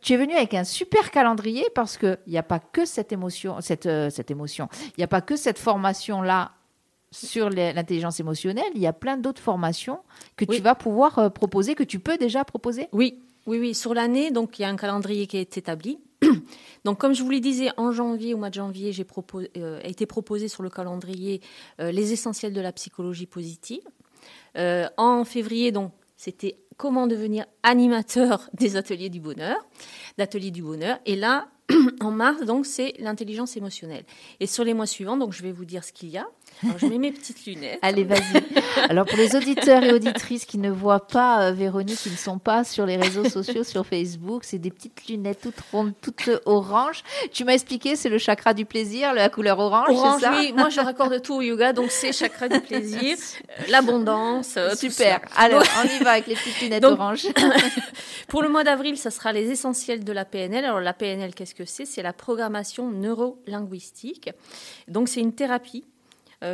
tu 0.00 0.14
es 0.14 0.16
venu 0.16 0.34
avec 0.34 0.54
un 0.54 0.64
super 0.64 1.10
calendrier 1.10 1.64
parce 1.74 1.96
qu'il 1.96 2.18
n'y 2.26 2.38
a 2.38 2.42
pas 2.42 2.58
que 2.58 2.84
cette 2.84 3.12
émotion, 3.12 3.60
cette, 3.60 3.86
euh, 3.86 4.10
cette 4.10 4.30
émotion, 4.30 4.68
il 4.88 4.94
n'y 4.98 5.04
a 5.04 5.08
pas 5.08 5.20
que 5.20 5.36
cette 5.36 5.58
formation-là 5.58 6.52
sur 7.12 7.50
l'intelligence 7.50 8.20
émotionnelle, 8.20 8.72
il 8.74 8.80
y 8.80 8.86
a 8.86 8.94
plein 8.94 9.18
d'autres 9.18 9.42
formations 9.42 10.00
que 10.36 10.46
tu 10.46 10.62
vas 10.62 10.74
pouvoir 10.74 11.18
euh, 11.18 11.28
proposer, 11.28 11.74
que 11.74 11.84
tu 11.84 11.98
peux 11.98 12.16
déjà 12.16 12.42
proposer 12.42 12.88
Oui, 12.92 13.22
oui, 13.46 13.58
oui. 13.58 13.74
Sur 13.74 13.92
l'année, 13.92 14.30
donc 14.30 14.58
il 14.58 14.62
y 14.62 14.64
a 14.64 14.68
un 14.68 14.76
calendrier 14.76 15.26
qui 15.26 15.36
est 15.36 15.58
établi. 15.58 15.98
Donc, 16.84 16.98
comme 16.98 17.14
je 17.14 17.22
vous 17.22 17.30
le 17.30 17.40
disais, 17.40 17.70
en 17.76 17.92
janvier, 17.92 18.34
au 18.34 18.38
mois 18.38 18.50
de 18.50 18.54
janvier, 18.54 18.92
j'ai 18.92 19.06
euh, 19.56 19.80
été 19.84 20.06
proposé 20.06 20.48
sur 20.48 20.62
le 20.62 20.70
calendrier 20.70 21.40
euh, 21.80 21.92
les 21.92 22.12
essentiels 22.12 22.52
de 22.52 22.60
la 22.60 22.72
psychologie 22.72 23.26
positive. 23.26 23.82
Euh, 24.56 24.88
en 24.96 25.24
février, 25.24 25.72
donc, 25.72 25.92
c'était 26.16 26.58
comment 26.76 27.06
devenir 27.06 27.46
animateur 27.62 28.48
des 28.54 28.76
ateliers 28.76 29.10
du 29.10 29.20
bonheur, 29.20 29.56
d'ateliers 30.18 30.50
du 30.50 30.62
bonheur. 30.62 30.98
Et 31.06 31.16
là, 31.16 31.48
en 32.00 32.10
mars, 32.10 32.42
donc, 32.44 32.66
c'est 32.66 32.94
l'intelligence 32.98 33.56
émotionnelle. 33.56 34.04
Et 34.40 34.46
sur 34.46 34.64
les 34.64 34.74
mois 34.74 34.86
suivants, 34.86 35.16
donc, 35.16 35.32
je 35.32 35.42
vais 35.42 35.52
vous 35.52 35.64
dire 35.64 35.84
ce 35.84 35.92
qu'il 35.92 36.10
y 36.10 36.18
a. 36.18 36.26
Alors, 36.64 36.78
je 36.78 36.86
mets 36.86 36.98
mes 36.98 37.12
petites 37.12 37.44
lunettes. 37.46 37.78
Allez, 37.82 38.04
vas-y. 38.04 38.42
Alors, 38.88 39.06
pour 39.06 39.18
les 39.18 39.34
auditeurs 39.34 39.82
et 39.82 39.92
auditrices 39.92 40.44
qui 40.44 40.58
ne 40.58 40.70
voient 40.70 41.06
pas 41.06 41.48
euh, 41.48 41.52
Véronique, 41.52 41.98
qui 41.98 42.10
ne 42.10 42.16
sont 42.16 42.38
pas 42.38 42.64
sur 42.64 42.86
les 42.86 42.96
réseaux 42.96 43.28
sociaux, 43.28 43.64
sur 43.64 43.86
Facebook, 43.86 44.44
c'est 44.44 44.58
des 44.58 44.70
petites 44.70 45.08
lunettes 45.08 45.40
toutes 45.42 45.60
rondes, 45.72 45.92
toutes 46.00 46.30
oranges. 46.46 47.02
Tu 47.32 47.44
m'as 47.44 47.54
expliqué, 47.54 47.96
c'est 47.96 48.08
le 48.08 48.18
chakra 48.18 48.54
du 48.54 48.64
plaisir, 48.64 49.12
la 49.12 49.28
couleur 49.28 49.58
orange, 49.58 49.90
orange 49.90 50.20
ça 50.20 50.32
oui. 50.38 50.52
Moi, 50.56 50.68
je 50.68 50.80
raccorde 50.80 51.20
tout 51.22 51.34
au 51.34 51.40
yoga, 51.42 51.72
donc 51.72 51.90
c'est 51.90 52.12
chakra 52.12 52.48
du 52.48 52.60
plaisir, 52.60 53.16
l'abondance. 53.68 54.54
Euh, 54.56 54.74
Super. 54.74 55.20
Alors, 55.36 55.64
on 55.82 55.88
y 55.88 56.02
va 56.02 56.12
avec 56.12 56.26
les 56.26 56.34
petites 56.34 56.60
lunettes 56.62 56.84
oranges. 56.84 57.26
pour 58.28 58.42
le 58.42 58.48
mois 58.48 58.64
d'avril, 58.64 58.96
ça 58.96 59.10
sera 59.10 59.32
les 59.32 59.50
essentiels 59.50 60.04
de 60.04 60.12
la 60.12 60.24
PNL. 60.24 60.64
Alors, 60.64 60.80
la 60.80 60.94
PNL, 60.94 61.34
qu'est-ce 61.34 61.54
que 61.54 61.64
c'est? 61.64 61.84
C'est 61.84 62.02
la 62.02 62.12
programmation 62.12 62.90
neuro-linguistique. 62.90 64.30
Donc, 64.88 65.08
c'est 65.08 65.20
une 65.20 65.34
thérapie 65.34 65.84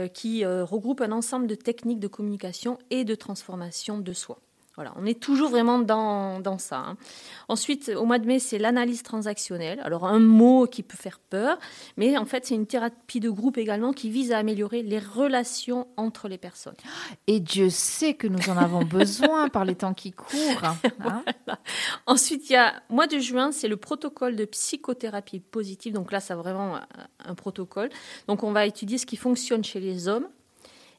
qui 0.09 0.45
euh, 0.45 0.65
regroupe 0.65 1.01
un 1.01 1.13
ensemble 1.13 1.47
de 1.47 1.55
techniques 1.55 2.01
de 2.01 2.09
communication 2.09 2.79
et 2.91 3.05
de 3.05 3.15
transformation 3.15 3.99
de 3.99 4.13
soi. 4.13 4.39
Voilà, 4.79 4.93
on 4.95 5.07
est 5.07 5.19
toujours 5.19 5.51
vraiment 5.51 5.81
dans, 5.81 6.39
dans 6.39 6.57
ça. 6.57 6.77
Hein. 6.77 6.97
Ensuite, 7.49 7.91
au 7.97 8.05
mois 8.05 8.21
de 8.21 8.27
mai, 8.29 8.39
c'est 8.39 8.59
l'analyse 8.59 9.03
transactionnelle. 9.03 9.81
Alors, 9.83 10.07
un 10.07 10.21
mot 10.21 10.69
qui 10.69 10.85
peut 10.85 10.97
faire 10.97 11.19
peur, 11.19 11.59
mais 11.97 12.17
en 12.17 12.25
fait, 12.25 12.47
c'est 12.47 12.55
une 12.55 12.69
thérapie 12.69 13.19
de 13.19 13.29
groupe 13.29 13.59
également 13.59 13.93
qui 13.93 14.09
vise 14.09 14.31
à 14.31 14.39
améliorer 14.39 14.85
les 14.85 15.01
relations 15.01 15.89
entre 15.97 16.29
les 16.29 16.39
personnes. 16.39 16.77
Et 17.27 17.41
Dieu 17.41 17.71
sait 17.71 18.15
que 18.15 18.29
nous 18.29 18.51
en 18.51 18.57
avons 18.57 18.85
besoin 18.85 19.49
par 19.49 19.65
les 19.65 19.75
temps 19.75 19.95
qui 19.95 20.13
courent. 20.13 20.63
Hein. 20.63 21.25
Ensuite, 22.07 22.49
il 22.49 22.53
y 22.53 22.57
a, 22.57 22.81
mois 22.89 23.09
de 23.09 23.19
juin, 23.19 23.51
c'est 23.51 23.67
le 23.67 23.79
protocole 23.79 24.37
de 24.37 24.45
psychothérapie 24.45 25.41
positive. 25.41 25.93
Donc 25.93 26.13
là, 26.13 26.21
c'est 26.21 26.35
vraiment 26.35 26.77
un, 26.77 26.87
un 27.25 27.35
protocole. 27.35 27.89
Donc, 28.29 28.45
on 28.45 28.53
va 28.53 28.65
étudier 28.65 28.97
ce 28.97 29.07
qui 29.07 29.17
fonctionne 29.17 29.65
chez 29.65 29.81
les 29.81 30.07
hommes 30.07 30.29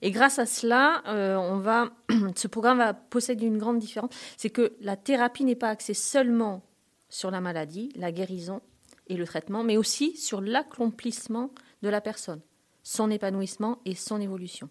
et 0.02 0.12
grâce 0.12 0.40
à 0.40 0.46
cela, 0.46 1.04
euh, 1.08 1.36
on 1.36 1.58
va, 1.58 1.90
ce 2.36 2.48
programme 2.48 2.78
va 2.78 2.94
posséder 2.94 3.46
une 3.46 3.58
grande 3.58 3.80
différence, 3.80 4.12
c'est 4.38 4.50
que 4.50 4.74
la 4.80 4.96
thérapie 4.96 5.44
n'est 5.44 5.56
pas 5.56 5.70
axée 5.70 5.94
seulement 5.94 6.64
sur 7.10 7.32
la 7.32 7.42
maladie, 7.42 7.92
la 7.96 8.12
guérison 8.12 8.62
et 9.08 9.18
le 9.18 9.26
traitement, 9.26 9.64
mais 9.64 9.78
aussi 9.78 10.16
sur 10.16 10.42
l'accomplissement 10.42 11.52
de 11.82 11.90
la 11.90 12.02
personne, 12.02 12.42
son 12.84 13.10
épanouissement 13.10 13.80
et 13.86 13.96
son 13.96 14.22
évolution. 14.22 14.70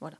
Voilà. 0.00 0.16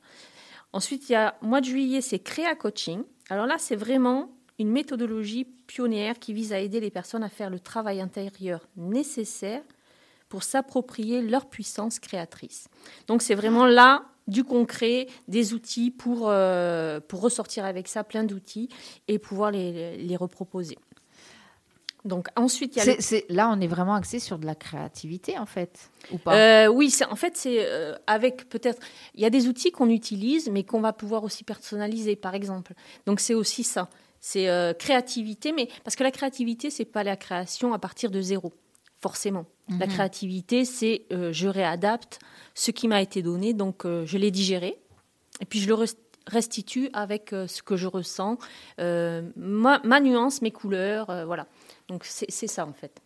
Ensuite, 0.73 1.09
il 1.09 1.13
y 1.13 1.15
a 1.15 1.35
mois 1.41 1.61
de 1.61 1.65
juillet, 1.65 2.01
c'est 2.01 2.19
Créa 2.19 2.55
Coaching. 2.55 3.03
Alors 3.29 3.45
là, 3.45 3.57
c'est 3.57 3.75
vraiment 3.75 4.31
une 4.59 4.69
méthodologie 4.69 5.45
pionnière 5.65 6.19
qui 6.19 6.33
vise 6.33 6.53
à 6.53 6.59
aider 6.59 6.79
les 6.79 6.91
personnes 6.91 7.23
à 7.23 7.29
faire 7.29 7.49
le 7.49 7.59
travail 7.59 7.99
intérieur 7.99 8.67
nécessaire 8.75 9.63
pour 10.29 10.43
s'approprier 10.43 11.21
leur 11.21 11.49
puissance 11.49 11.99
créatrice. 11.99 12.67
Donc 13.07 13.21
c'est 13.21 13.35
vraiment 13.35 13.65
là 13.65 14.05
du 14.31 14.43
concret, 14.43 15.07
des 15.27 15.53
outils 15.53 15.91
pour, 15.91 16.29
euh, 16.29 16.99
pour 16.99 17.21
ressortir 17.21 17.65
avec 17.65 17.87
ça, 17.87 18.03
plein 18.03 18.23
d'outils, 18.23 18.69
et 19.07 19.19
pouvoir 19.19 19.51
les, 19.51 19.97
les 19.97 20.15
reproposer. 20.15 20.77
Donc 22.03 22.29
ensuite, 22.35 22.75
il 22.75 22.83
y 22.83 22.89
a 22.89 23.21
là, 23.29 23.53
on 23.55 23.61
est 23.61 23.67
vraiment 23.67 23.93
axé 23.93 24.19
sur 24.19 24.39
de 24.39 24.47
la 24.47 24.55
créativité 24.55 25.37
en 25.37 25.45
fait, 25.45 25.91
ou 26.11 26.17
pas? 26.17 26.35
Euh, 26.35 26.67
Oui, 26.67 26.91
en 27.07 27.15
fait, 27.15 27.37
c'est 27.37 27.57
euh, 27.59 27.93
avec 28.07 28.49
peut-être. 28.49 28.81
Il 29.13 29.21
y 29.21 29.25
a 29.25 29.29
des 29.29 29.47
outils 29.47 29.71
qu'on 29.71 29.89
utilise, 29.89 30.49
mais 30.49 30.63
qu'on 30.63 30.81
va 30.81 30.93
pouvoir 30.93 31.23
aussi 31.23 31.43
personnaliser, 31.43 32.15
par 32.15 32.33
exemple. 32.33 32.73
Donc 33.05 33.19
c'est 33.19 33.35
aussi 33.35 33.63
ça. 33.63 33.87
C'est 34.19 34.47
créativité, 34.77 35.51
mais 35.51 35.67
parce 35.83 35.95
que 35.95 36.03
la 36.03 36.11
créativité, 36.11 36.69
c'est 36.69 36.85
pas 36.85 37.03
la 37.03 37.17
création 37.17 37.73
à 37.73 37.79
partir 37.79 38.09
de 38.11 38.21
zéro, 38.21 38.53
forcément. 38.99 39.45
La 39.79 39.87
mhm. 39.87 39.93
créativité, 39.93 40.65
c'est 40.65 41.03
je 41.09 41.47
réadapte 41.47 42.19
ce 42.53 42.71
qui 42.71 42.87
m'a 42.87 43.01
été 43.01 43.21
donné, 43.21 43.53
donc 43.53 43.85
euh, 43.85 44.05
je 44.05 44.17
l'ai 44.17 44.31
digéré, 44.31 44.77
et 45.39 45.45
puis 45.45 45.59
je 45.59 45.67
le 45.67 45.75
restitue 46.27 46.89
avec 46.93 47.33
euh, 47.33 47.47
ce 47.47 47.63
que 47.63 47.75
je 47.75 47.87
ressens, 47.87 48.37
euh, 48.79 49.21
ma, 49.35 49.99
nuance, 49.99 50.41
mes 50.41 50.51
couleurs, 50.51 51.25
voilà. 51.25 51.47
Donc 51.87 52.05
c'est 52.05 52.47
ça 52.47 52.65
en 52.65 52.73
fait. 52.73 53.01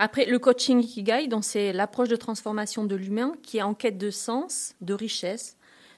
Après, 0.00 0.24
le 0.24 0.40
coaching 0.40 0.80
Ikigai, 0.80 1.28
c'est 1.42 1.72
l'approche 1.72 2.08
de 2.08 2.16
transformation 2.16 2.84
de 2.84 2.96
l'humain 2.96 3.34
qui 3.42 3.58
est 3.58 3.62
en 3.62 3.74
quête 3.74 3.96
de 3.96 4.10
sens, 4.10 4.74
de 4.80 4.92
richesse, 4.92 5.56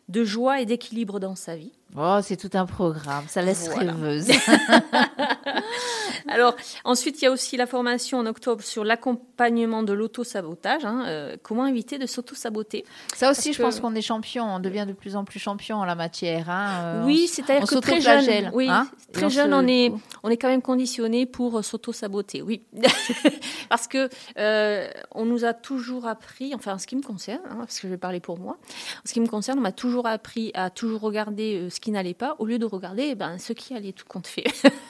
de 0.08 0.22
joie 0.22 0.60
et 0.60 0.66
d'équilibre 0.66 1.18
dans 1.18 1.34
sa 1.34 1.56
vie. 1.56 1.72
Oh, 1.96 2.18
c'est 2.22 2.36
tout 2.36 2.50
un 2.54 2.66
programme, 2.66 3.24
ça 3.26 3.40
laisse 3.40 3.68
rêveuse. 3.68 4.28
Alors, 6.28 6.56
ensuite, 6.84 7.20
il 7.20 7.24
y 7.24 7.28
a 7.28 7.30
aussi 7.30 7.56
la 7.56 7.66
formation 7.66 8.18
en 8.18 8.26
octobre 8.26 8.62
sur 8.62 8.84
l'accompagnement 8.84 9.82
de 9.82 9.92
l'auto-sabotage. 9.92 10.84
Hein, 10.84 11.04
euh, 11.06 11.36
comment 11.42 11.66
éviter 11.66 11.98
de 11.98 12.06
s'auto-saboter? 12.06 12.84
Ça 13.14 13.30
aussi, 13.30 13.52
je 13.52 13.62
pense 13.62 13.80
qu'on 13.80 13.94
est 13.94 14.02
champion, 14.02 14.44
on 14.44 14.58
devient 14.58 14.84
de 14.86 14.92
plus 14.92 15.16
en 15.16 15.24
plus 15.24 15.38
champion 15.38 15.76
en 15.76 15.84
la 15.84 15.94
matière. 15.94 16.50
Hein, 16.50 16.82
euh, 16.84 17.04
oui, 17.04 17.28
c'est-à-dire 17.28 17.68
que 17.68 17.76
très 17.76 18.00
jeune, 18.00 18.50
oui, 18.52 18.68
hein, 18.68 18.88
très 19.12 19.30
jeune, 19.30 19.54
on, 19.54 19.66
est, 19.66 19.92
on 20.22 20.30
est 20.30 20.36
quand 20.36 20.48
même 20.48 20.62
conditionné 20.62 21.26
pour 21.26 21.64
s'auto-saboter, 21.64 22.42
oui. 22.42 22.62
parce 23.68 23.86
que 23.86 24.08
euh, 24.38 24.88
on 25.12 25.24
nous 25.24 25.44
a 25.44 25.54
toujours 25.54 26.06
appris, 26.06 26.54
enfin, 26.54 26.74
en 26.74 26.78
ce 26.78 26.86
qui 26.86 26.96
me 26.96 27.02
concerne, 27.02 27.40
parce 27.58 27.80
que 27.80 27.86
je 27.86 27.92
vais 27.92 27.98
parler 27.98 28.20
pour 28.20 28.38
moi, 28.38 28.54
en 28.54 29.06
ce 29.06 29.12
qui 29.12 29.20
me 29.20 29.28
concerne, 29.28 29.58
on 29.58 29.62
m'a 29.62 29.72
toujours 29.72 30.06
appris 30.06 30.50
à 30.54 30.70
toujours 30.70 31.00
regarder 31.00 31.68
ce 31.70 31.80
qui 31.80 31.90
n'allait 31.90 32.14
pas, 32.14 32.36
au 32.38 32.46
lieu 32.46 32.58
de 32.58 32.66
regarder 32.66 33.08
eh 33.10 33.14
ben, 33.14 33.38
ce 33.38 33.52
qui 33.52 33.74
allait 33.74 33.92
tout 33.92 34.06
compte 34.08 34.26
fait. 34.26 34.44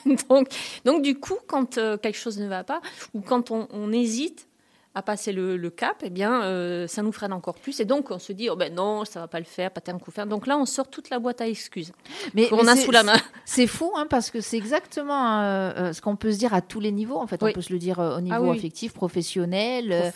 donc, 0.28 0.48
donc, 0.84 1.02
du 1.02 1.18
coup, 1.18 1.25
quand 1.46 1.78
euh, 1.78 1.96
quelque 1.96 2.18
chose 2.18 2.38
ne 2.38 2.46
va 2.46 2.64
pas, 2.64 2.80
ou 3.14 3.20
quand 3.20 3.50
on, 3.50 3.92
hésite 3.92 4.48
à 4.94 5.02
passer 5.02 5.30
le, 5.30 5.70
cap, 5.70 5.96
eh 6.02 6.08
bien, 6.08 6.42
euh, 6.42 6.86
ça 6.86 7.02
nous 7.02 7.12
freine 7.12 7.34
encore 7.34 7.56
plus. 7.56 7.80
Et 7.80 7.84
donc, 7.84 8.10
on 8.10 8.18
se 8.18 8.32
dit, 8.32 8.48
oh 8.48 8.56
ben 8.56 8.74
non, 8.74 9.04
ça 9.04 9.20
va 9.20 9.28
pas 9.28 9.38
le 9.38 9.44
faire, 9.44 9.70
pas 9.70 9.82
tant 9.82 9.98
coup 9.98 10.10
faire. 10.10 10.26
Donc 10.26 10.46
là, 10.46 10.56
on 10.56 10.64
sort 10.64 10.88
toute 10.88 11.10
la 11.10 11.18
boîte 11.18 11.42
à 11.42 11.48
excuses 11.48 11.92
mais, 12.32 12.48
qu'on 12.48 12.66
a 12.66 12.76
sous 12.76 12.90
la 12.90 13.02
main. 13.02 13.16
C'est 13.44 13.66
fou, 13.66 13.92
hein, 13.96 14.06
parce 14.08 14.30
que 14.30 14.40
c'est 14.40 14.56
exactement 14.56 15.42
euh, 15.42 15.92
ce 15.92 16.00
qu'on 16.00 16.16
peut 16.16 16.32
se 16.32 16.38
dire 16.38 16.54
à 16.54 16.62
tous 16.62 16.80
les 16.80 16.92
niveaux. 16.92 17.18
En 17.18 17.26
fait, 17.26 17.42
on 17.42 17.52
peut 17.52 17.60
se 17.60 17.72
le 17.72 17.78
dire 17.78 17.98
au 17.98 18.20
niveau 18.22 18.50
ah 18.50 18.54
affectif, 18.54 18.94
professionnel, 18.94 20.12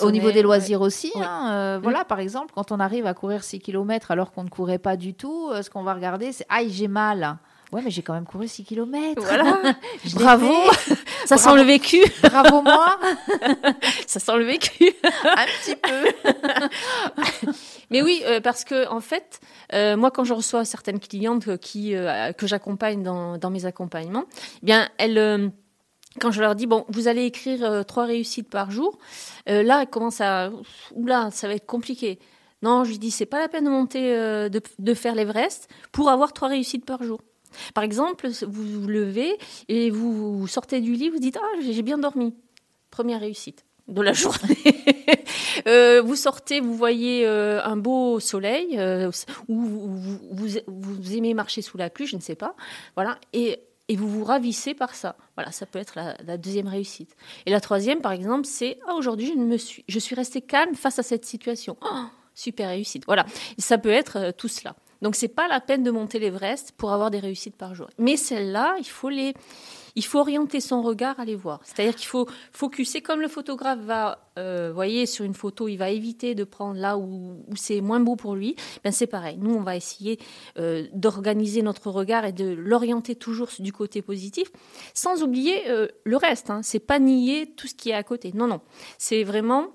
au 0.00 0.10
niveau 0.10 0.30
des 0.30 0.42
loisirs 0.42 0.80
aussi. 0.80 1.12
Hein, 1.16 1.78
voilà, 1.82 2.04
par 2.04 2.18
exemple, 2.18 2.52
quand 2.54 2.72
on 2.72 2.80
arrive 2.80 3.06
à 3.06 3.12
courir 3.12 3.44
6 3.44 3.60
km 3.60 4.10
alors 4.10 4.32
qu'on 4.32 4.44
ne 4.44 4.50
courait 4.50 4.78
pas 4.78 4.96
du 4.96 5.12
tout, 5.12 5.50
ce 5.62 5.68
qu'on 5.68 5.82
va 5.82 5.92
regarder, 5.92 6.32
c'est, 6.32 6.46
aïe, 6.48 6.70
j'ai 6.70 6.88
mal. 6.88 7.38
Ouais, 7.70 7.82
mais 7.84 7.90
j'ai 7.90 8.00
quand 8.02 8.14
même 8.14 8.24
couru 8.24 8.48
6 8.48 8.64
km. 8.64 9.22
Voilà. 9.22 9.74
Bravo. 10.14 10.54
Ça 11.26 11.36
sent 11.36 11.54
le 11.54 11.62
vécu. 11.62 11.98
Bravo 12.22 12.62
moi. 12.62 12.98
Ça 14.06 14.20
sent 14.20 14.38
le 14.38 14.44
vécu. 14.44 14.84
Un 15.24 15.46
petit 15.46 15.76
peu. 15.76 17.50
mais 17.90 18.00
oui, 18.00 18.22
euh, 18.24 18.40
parce 18.40 18.64
que 18.64 18.88
en 18.88 19.00
fait, 19.00 19.40
euh, 19.74 19.98
moi, 19.98 20.10
quand 20.10 20.24
je 20.24 20.32
reçois 20.32 20.64
certaines 20.64 20.98
clientes 20.98 21.58
qui 21.58 21.94
euh, 21.94 22.32
que 22.32 22.46
j'accompagne 22.46 23.02
dans, 23.02 23.36
dans, 23.36 23.50
mes 23.50 23.66
accompagnements, 23.66 24.24
eh 24.62 24.66
bien 24.66 24.88
elles 24.96 25.52
quand 26.20 26.30
je 26.30 26.40
leur 26.40 26.54
dis 26.54 26.66
bon, 26.66 26.86
vous 26.88 27.06
allez 27.06 27.24
écrire 27.24 27.84
trois 27.86 28.06
réussites 28.06 28.48
par 28.48 28.70
jour, 28.70 28.98
là, 29.46 29.82
elles 29.82 29.90
commencent 29.90 30.22
à 30.22 30.50
oula, 30.94 31.30
ça 31.30 31.48
va 31.48 31.54
être 31.54 31.66
compliqué. 31.66 32.18
Non, 32.62 32.82
je 32.82 32.90
lui 32.90 32.98
dis 32.98 33.10
c'est 33.10 33.26
pas 33.26 33.38
la 33.38 33.48
peine 33.48 33.64
de 33.64 33.70
monter, 33.70 34.10
de, 34.10 34.60
de 34.78 34.94
faire 34.94 35.14
l'Everest 35.14 35.68
pour 35.92 36.08
avoir 36.08 36.32
trois 36.32 36.48
réussites 36.48 36.86
par 36.86 37.02
jour. 37.02 37.20
Par 37.74 37.84
exemple, 37.84 38.28
vous 38.46 38.82
vous 38.82 38.88
levez 38.88 39.36
et 39.68 39.90
vous 39.90 40.46
sortez 40.46 40.80
du 40.80 40.94
lit, 40.94 41.10
vous 41.10 41.18
dites 41.18 41.38
Ah, 41.40 41.60
j'ai 41.60 41.82
bien 41.82 41.98
dormi. 41.98 42.34
Première 42.90 43.20
réussite 43.20 43.64
de 43.88 44.02
la 44.02 44.12
journée. 44.14 44.56
Euh, 45.66 46.00
vous 46.02 46.14
sortez, 46.14 46.60
vous 46.60 46.74
voyez 46.74 47.26
euh, 47.26 47.60
un 47.64 47.76
beau 47.76 48.20
soleil, 48.20 48.78
euh, 48.78 49.10
ou 49.48 49.58
vous, 50.30 51.16
aimez 51.16 51.34
marcher 51.34 51.62
sous 51.62 51.76
la 51.76 51.90
pluie, 51.90 52.06
je 52.06 52.16
ne 52.16 52.20
sais 52.20 52.36
pas. 52.36 52.54
Voilà. 52.94 53.18
Et, 53.32 53.60
vous 53.90 54.08
vous 54.08 54.24
ravissez 54.24 54.74
par 54.74 54.94
ça. 54.94 55.16
Voilà, 55.34 55.50
ça 55.50 55.64
peut 55.64 55.78
être 55.78 55.94
la, 55.96 56.36
deuxième 56.36 56.68
réussite. 56.68 57.16
Et 57.46 57.50
la 57.50 57.60
troisième, 57.60 58.02
par 58.02 58.12
exemple, 58.12 58.44
c'est 58.44 58.78
ah, 58.86 58.94
aujourd'hui, 58.94 59.32
je, 59.34 59.38
me 59.38 59.56
suis, 59.56 59.82
je 59.88 59.98
suis 59.98 60.14
restée 60.14 60.42
calme 60.42 60.74
face 60.74 60.98
à 60.98 61.02
cette 61.02 61.24
situation. 61.24 61.78
Oh, 61.82 62.04
super 62.34 62.68
réussite. 62.68 63.04
Voilà. 63.06 63.24
ça 63.56 63.78
peut 63.78 63.88
être 63.90 64.32
tout 64.36 64.48
cela. 64.48 64.76
Donc 65.02 65.14
c'est 65.14 65.28
pas 65.28 65.48
la 65.48 65.60
peine 65.60 65.82
de 65.82 65.90
monter 65.90 66.18
l'Everest 66.18 66.72
pour 66.76 66.92
avoir 66.92 67.10
des 67.10 67.18
réussites 67.18 67.56
par 67.56 67.74
jour. 67.74 67.88
Mais 67.98 68.16
celles-là, 68.16 68.76
il 68.78 68.86
faut 68.86 69.08
les 69.08 69.34
il 69.98 70.04
faut 70.04 70.20
orienter 70.20 70.60
son 70.60 70.80
regard 70.80 71.18
à 71.18 71.24
les 71.24 71.34
voir. 71.34 71.60
C'est-à-dire 71.64 71.96
qu'il 71.96 72.06
faut 72.06 72.28
focuser 72.52 73.00
comme 73.00 73.20
le 73.20 73.26
photographe 73.26 73.80
va, 73.80 74.30
euh, 74.38 74.70
voyez, 74.72 75.06
sur 75.06 75.24
une 75.24 75.34
photo, 75.34 75.66
il 75.66 75.76
va 75.76 75.90
éviter 75.90 76.36
de 76.36 76.44
prendre 76.44 76.78
là 76.78 76.96
où, 76.96 77.42
c'est 77.56 77.80
moins 77.80 77.98
beau 77.98 78.14
pour 78.14 78.36
lui. 78.36 78.54
Ben 78.84 78.92
c'est 78.92 79.08
pareil. 79.08 79.38
Nous, 79.40 79.52
on 79.52 79.62
va 79.62 79.74
essayer 79.74 80.20
euh, 80.56 80.86
d'organiser 80.94 81.62
notre 81.62 81.90
regard 81.90 82.24
et 82.24 82.32
de 82.32 82.46
l'orienter 82.48 83.16
toujours 83.16 83.48
du 83.58 83.72
côté 83.72 84.00
positif, 84.00 84.52
sans 84.94 85.24
oublier 85.24 85.68
euh, 85.68 85.88
le 86.04 86.16
reste. 86.16 86.50
Hein. 86.50 86.60
C'est 86.62 86.78
pas 86.78 87.00
nier 87.00 87.52
tout 87.56 87.66
ce 87.66 87.74
qui 87.74 87.90
est 87.90 87.94
à 87.94 88.04
côté. 88.04 88.30
Non, 88.36 88.46
non. 88.46 88.60
C'est 88.98 89.24
vraiment 89.24 89.66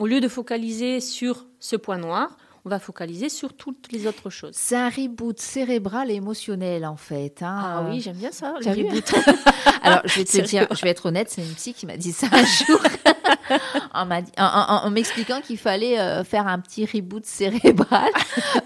au 0.00 0.06
lieu 0.06 0.20
de 0.20 0.28
focaliser 0.28 0.98
sur 0.98 1.46
ce 1.60 1.76
point 1.76 1.98
noir, 1.98 2.36
on 2.68 2.70
va 2.70 2.78
focaliser 2.78 3.30
sur 3.30 3.54
toutes 3.54 3.90
les 3.92 4.06
autres 4.06 4.28
choses. 4.28 4.52
C'est 4.54 4.76
un 4.76 4.90
reboot 4.90 5.40
cérébral 5.40 6.10
et 6.10 6.14
émotionnel 6.16 6.84
en 6.84 6.96
fait. 6.96 7.42
Hein. 7.42 7.58
Ah 7.58 7.86
oui, 7.88 8.02
j'aime 8.02 8.16
bien 8.16 8.30
ça. 8.30 8.56
Le 8.60 8.70
reboot. 8.70 9.10
Alors 9.82 10.02
je 10.04 10.18
vais 10.18 10.24
te 10.26 10.38
dire, 10.46 10.66
je 10.70 10.82
vais 10.82 10.90
être 10.90 11.06
honnête, 11.06 11.30
c'est 11.30 11.40
une 11.40 11.54
psy 11.54 11.72
qui 11.72 11.86
m'a 11.86 11.96
dit 11.96 12.12
ça 12.12 12.26
un 12.30 12.44
jour. 12.44 12.78
en, 14.36 14.90
m'expliquant 14.90 15.40
qu'il 15.40 15.56
fallait 15.56 15.98
euh, 15.98 16.24
faire 16.24 16.46
un 16.46 16.58
petit 16.58 16.84
reboot 16.84 17.24
cérébral 17.24 18.10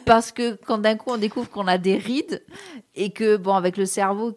parce 0.05 0.33
que 0.33 0.59
quand 0.67 0.79
d'un 0.79 0.97
coup 0.97 1.11
on 1.13 1.19
découvre 1.19 1.49
qu'on 1.49 1.69
a 1.69 1.79
des 1.79 1.97
rides 1.97 2.43
et 2.97 3.13
que 3.13 3.37
bon 3.37 3.55
avec 3.55 3.77
le 3.77 3.87
cerveau 3.87 4.37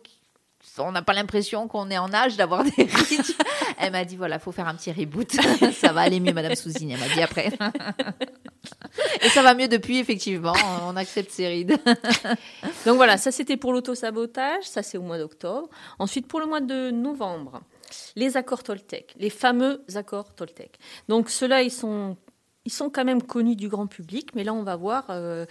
on 0.78 0.92
n'a 0.92 1.02
pas 1.02 1.14
l'impression 1.14 1.68
qu'on 1.68 1.90
est 1.90 1.98
en 1.98 2.14
âge 2.14 2.38
d'avoir 2.38 2.64
des 2.64 2.84
rides. 2.84 3.36
Elle 3.80 3.92
m'a 3.92 4.06
dit 4.06 4.16
voilà, 4.16 4.38
faut 4.38 4.52
faire 4.52 4.68
un 4.68 4.76
petit 4.76 4.92
reboot. 4.92 5.32
ça 5.74 5.92
va 5.92 6.02
aller 6.02 6.20
mieux, 6.20 6.34
Madame 6.34 6.56
Souzine. 6.56 6.92
Elle 6.92 7.00
m'a 7.00 7.08
dit 7.08 7.22
après. 7.22 7.52
Et 9.22 9.30
ça 9.30 9.42
va 9.42 9.54
mieux 9.54 9.68
depuis, 9.68 10.00
effectivement. 10.00 10.54
On 10.88 10.96
accepte 10.96 11.32
ces 11.32 11.48
rides. 11.48 11.78
Donc 12.86 12.96
voilà, 12.98 13.18
ça 13.18 13.32
c'était 13.32 13.58
pour 13.58 13.74
l'auto-sabotage. 13.74 14.64
Ça 14.64 14.84
c'est 14.84 14.98
au 14.98 15.02
mois 15.02 15.18
d'octobre. 15.18 15.70
Ensuite, 16.00 16.28
pour 16.28 16.40
le 16.40 16.46
mois 16.46 16.62
de 16.62 16.92
novembre, 16.92 17.62
les 18.16 18.38
accords 18.38 18.64
Toltec, 18.64 19.16
les 19.18 19.30
fameux 19.30 19.84
accords 19.96 20.34
Toltec. 20.34 20.78
Donc 21.08 21.30
ceux-là, 21.30 21.62
ils 21.62 21.72
sont, 21.72 22.18
ils 22.66 22.72
sont 22.72 22.90
quand 22.90 23.06
même 23.06 23.22
connus 23.22 23.56
du 23.56 23.70
grand 23.70 23.88
public, 23.88 24.30
mais 24.36 24.44
là 24.44 24.54
on 24.54 24.64
va 24.64 24.76
voir 24.76 25.06
euh, 25.10 25.46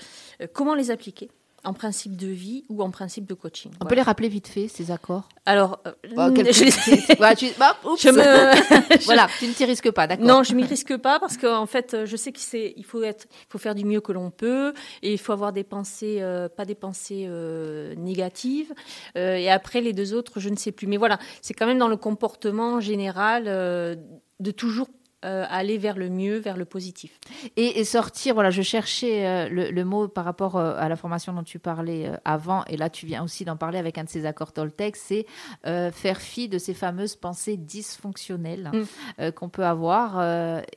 comment 0.52 0.74
les 0.74 0.90
appliquer 0.90 1.30
en 1.64 1.72
principe 1.72 2.16
de 2.16 2.26
vie 2.26 2.64
ou 2.68 2.82
en 2.82 2.90
principe 2.90 3.26
de 3.26 3.34
coaching. 3.34 3.72
On 3.80 3.86
peut 3.86 3.94
les 3.94 4.02
rappeler 4.02 4.28
vite 4.28 4.48
fait, 4.48 4.68
ces 4.68 4.90
accords 4.90 5.28
Alors, 5.46 5.80
euh, 5.86 5.92
je... 6.04 7.18
Bah, 7.18 7.34
me... 7.84 9.04
voilà, 9.04 9.28
tu 9.38 9.46
ne 9.46 9.52
t'y 9.52 9.64
risques 9.64 9.90
pas, 9.90 10.06
d'accord 10.06 10.26
Non, 10.26 10.42
je 10.42 10.54
m'y 10.54 10.64
risque 10.64 10.96
pas 10.96 11.18
parce 11.18 11.36
qu'en 11.36 11.62
en 11.62 11.66
fait, 11.66 12.04
je 12.04 12.16
sais 12.16 12.32
qu'il 12.32 12.84
faut, 12.84 13.02
être, 13.02 13.26
il 13.30 13.46
faut 13.48 13.58
faire 13.58 13.74
du 13.74 13.84
mieux 13.84 14.00
que 14.00 14.12
l'on 14.12 14.30
peut 14.30 14.74
et 15.02 15.12
il 15.12 15.18
faut 15.18 15.32
avoir 15.32 15.52
des 15.52 15.64
pensées, 15.64 16.18
euh, 16.20 16.48
pas 16.48 16.64
des 16.64 16.74
pensées 16.74 17.26
euh, 17.28 17.94
négatives. 17.96 18.72
et 19.14 19.50
après, 19.50 19.80
les 19.80 19.92
deux 19.92 20.14
autres, 20.14 20.40
je 20.40 20.48
ne 20.48 20.56
sais 20.56 20.72
plus. 20.72 20.86
Mais 20.86 20.96
voilà, 20.96 21.18
c'est 21.40 21.54
quand 21.54 21.66
même 21.66 21.78
dans 21.78 21.88
le 21.88 21.96
comportement 21.96 22.80
général 22.80 23.44
de 23.44 24.50
toujours 24.50 24.88
euh, 25.24 25.46
aller 25.48 25.78
vers 25.78 25.96
le 25.96 26.10
mieux, 26.10 26.36
vers 26.36 26.56
le 26.56 26.66
positif. 26.66 27.18
Et, 27.56 27.82
sortir, 27.84 28.34
voilà, 28.34 28.50
je 28.50 28.60
cherchais 28.60 29.26
euh, 29.26 29.48
le, 29.48 29.84
mot 29.84 30.06
par 30.06 30.24
rapport 30.24 30.56
euh, 30.56 30.76
à 30.76 30.88
la 30.88 30.96
formation 30.96 31.32
dont 31.32 31.42
tu 31.42 31.58
parlais 31.58 32.10
avant, 32.26 32.62
et 32.66 32.76
là 32.76 32.90
tu 32.90 33.06
viens 33.06 33.24
aussi 33.24 33.44
d'en 33.44 33.56
parler 33.56 33.78
avec 33.78 33.96
un 33.96 34.04
de 34.04 34.08
ces 34.10 34.26
accords 34.26 34.52
Toltec, 34.52 34.96
c'est 34.96 35.26
faire 35.64 36.20
fi 36.20 36.48
de 36.48 36.58
ces 36.58 36.74
fameuses 36.74 37.16
pensées 37.16 37.56
dysfonctionnelles 37.56 38.70
mm. 39.18 39.30
qu'on 39.32 39.48
peut 39.48 39.64
avoir 39.64 40.22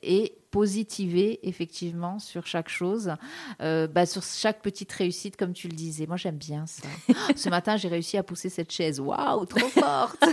et 0.01 0.38
positiver 0.51 1.39
effectivement 1.43 2.19
sur 2.19 2.47
chaque 2.47 2.69
chose, 2.69 3.13
bah, 3.60 4.05
sur 4.05 4.23
chaque 4.23 4.62
petite 4.62 4.91
réussite, 4.91 5.38
comme 5.38 5.53
tu 5.53 5.67
le 5.67 5.75
disais. 5.75 6.07
Moi, 6.07 6.17
j'aime 6.17 6.38
bien 6.38 6.65
ça. 6.65 6.88
Ce 7.36 7.49
matin, 7.49 7.77
j'ai 7.77 7.88
réussi 7.88 8.17
à 8.17 8.23
pousser 8.23 8.49
cette 8.49 8.71
chaise. 8.71 8.99
Waouh, 8.99 9.45
trop 9.45 9.67
forte 9.67 10.21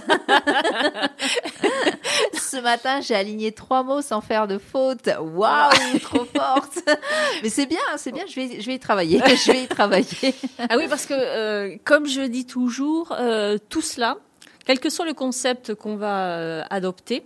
ce 2.54 2.60
matin, 2.60 3.00
j'ai 3.00 3.14
aligné 3.14 3.52
trois 3.52 3.82
mots 3.82 4.02
sans 4.02 4.20
faire 4.20 4.46
de 4.46 4.58
faute. 4.58 5.08
Waouh, 5.20 5.98
trop 6.00 6.24
forte. 6.24 6.78
Mais 7.42 7.48
c'est 7.48 7.66
bien, 7.66 7.80
c'est 7.96 8.12
bien. 8.12 8.24
Je 8.28 8.34
vais, 8.34 8.60
je 8.60 8.66
vais 8.66 8.74
y 8.74 8.78
travailler. 8.78 9.20
Je 9.44 9.52
vais 9.52 9.64
y 9.64 9.68
travailler. 9.68 10.34
ah 10.58 10.76
oui, 10.76 10.86
parce 10.88 11.06
que 11.06 11.14
euh, 11.14 11.76
comme 11.84 12.06
je 12.06 12.22
dis 12.22 12.46
toujours, 12.46 13.14
euh, 13.18 13.58
tout 13.68 13.80
cela, 13.80 14.16
quel 14.64 14.78
que 14.78 14.88
soit 14.88 15.04
le 15.04 15.12
concept 15.12 15.74
qu'on 15.74 15.96
va 15.96 16.38
euh, 16.38 16.62
adopter, 16.70 17.24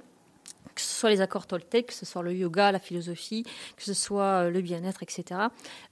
que 0.79 0.85
ce 0.85 0.95
soit 0.95 1.11
les 1.11 1.21
accords 1.21 1.47
Toltec, 1.47 1.89
que 1.89 1.93
ce 1.93 2.07
soit 2.07 2.23
le 2.23 2.33
yoga, 2.33 2.71
la 2.71 2.79
philosophie, 2.79 3.43
que 3.77 3.83
ce 3.83 3.95
soit 3.95 4.45
euh, 4.45 4.51
le 4.51 4.61
bien-être, 4.61 5.03
etc. 5.03 5.41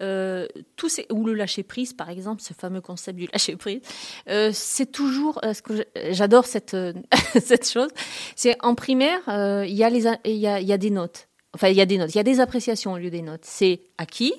Euh, 0.01 0.47
tout 0.77 0.89
ou 1.11 1.27
le 1.27 1.35
lâcher 1.35 1.65
prise, 1.65 1.93
par 1.93 2.09
exemple, 2.09 2.41
ce 2.41 2.55
fameux 2.55 2.81
concept 2.81 3.19
du 3.19 3.29
lâcher 3.33 3.57
prise, 3.57 3.81
euh, 4.29 4.51
c'est 4.53 4.87
toujours 4.87 5.41
ce 5.43 5.61
que 5.61 5.85
j'adore 6.11 6.47
cette 6.47 6.77
cette 7.41 7.69
chose. 7.69 7.91
C'est 8.37 8.57
en 8.65 8.77
primaire, 8.77 9.21
il 9.65 9.75
y 9.75 9.83
a 9.83 9.91
y 9.91 10.47
a, 10.47 10.61
y 10.61 10.73
a 10.73 10.79
des 10.79 10.91
notes. 10.91 11.29
Enfin, 11.53 11.69
il 11.69 11.77
y 11.77 11.81
a 11.81 11.87
des 11.87 11.99
notes, 11.99 12.15
il 12.15 12.19
y 12.19 12.21
a 12.21 12.25
des 12.25 12.39
appréciations 12.39 12.93
au 12.93 12.99
lieu 12.99 13.11
des 13.11 13.23
notes. 13.23 13.45
C'est 13.45 13.81
acquis, 13.99 14.35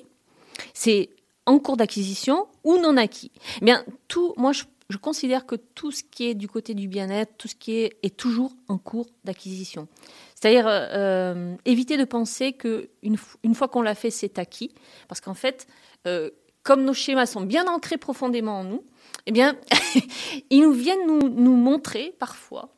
c'est 0.72 1.10
en 1.46 1.58
cours 1.58 1.76
d'acquisition 1.76 2.46
ou 2.64 2.78
non 2.78 2.96
acquis. 2.96 3.32
Eh 3.60 3.64
bien, 3.64 3.84
tout, 4.06 4.34
moi, 4.36 4.52
je 4.52 4.64
je 4.90 4.96
considère 4.96 5.44
que 5.44 5.54
tout 5.54 5.90
ce 5.90 6.02
qui 6.02 6.28
est 6.28 6.34
du 6.34 6.48
côté 6.48 6.74
du 6.74 6.88
bien-être, 6.88 7.36
tout 7.36 7.48
ce 7.48 7.54
qui 7.54 7.78
est, 7.80 7.98
est 8.02 8.16
toujours 8.16 8.52
en 8.68 8.78
cours 8.78 9.06
d'acquisition. 9.24 9.86
C'est-à-dire 10.34 10.66
euh, 10.66 10.86
euh, 10.92 11.56
éviter 11.66 11.96
de 11.96 12.04
penser 12.04 12.52
que 12.54 12.88
une, 13.02 13.18
fois 13.54 13.68
qu'on 13.68 13.82
l'a 13.82 13.94
fait, 13.94 14.10
c'est 14.10 14.38
acquis, 14.38 14.72
parce 15.06 15.20
qu'en 15.20 15.34
fait, 15.34 15.66
euh, 16.06 16.30
comme 16.62 16.84
nos 16.84 16.94
schémas 16.94 17.26
sont 17.26 17.42
bien 17.42 17.66
ancrés 17.66 17.98
profondément 17.98 18.60
en 18.60 18.64
nous, 18.64 18.82
eh 19.26 19.32
bien, 19.32 19.56
ils 20.50 20.62
nous 20.62 20.72
viennent 20.72 21.06
nous, 21.06 21.28
nous 21.28 21.56
montrer 21.56 22.14
parfois 22.18 22.70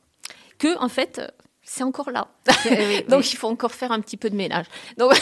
que 0.58 0.76
en 0.78 0.88
fait, 0.88 1.20
c'est 1.62 1.84
encore 1.84 2.10
là. 2.10 2.28
Donc 3.08 3.32
il 3.32 3.36
faut 3.36 3.46
encore 3.46 3.72
faire 3.72 3.92
un 3.92 4.00
petit 4.00 4.16
peu 4.16 4.30
de 4.30 4.36
ménage. 4.36 4.66
Donc 4.98 5.12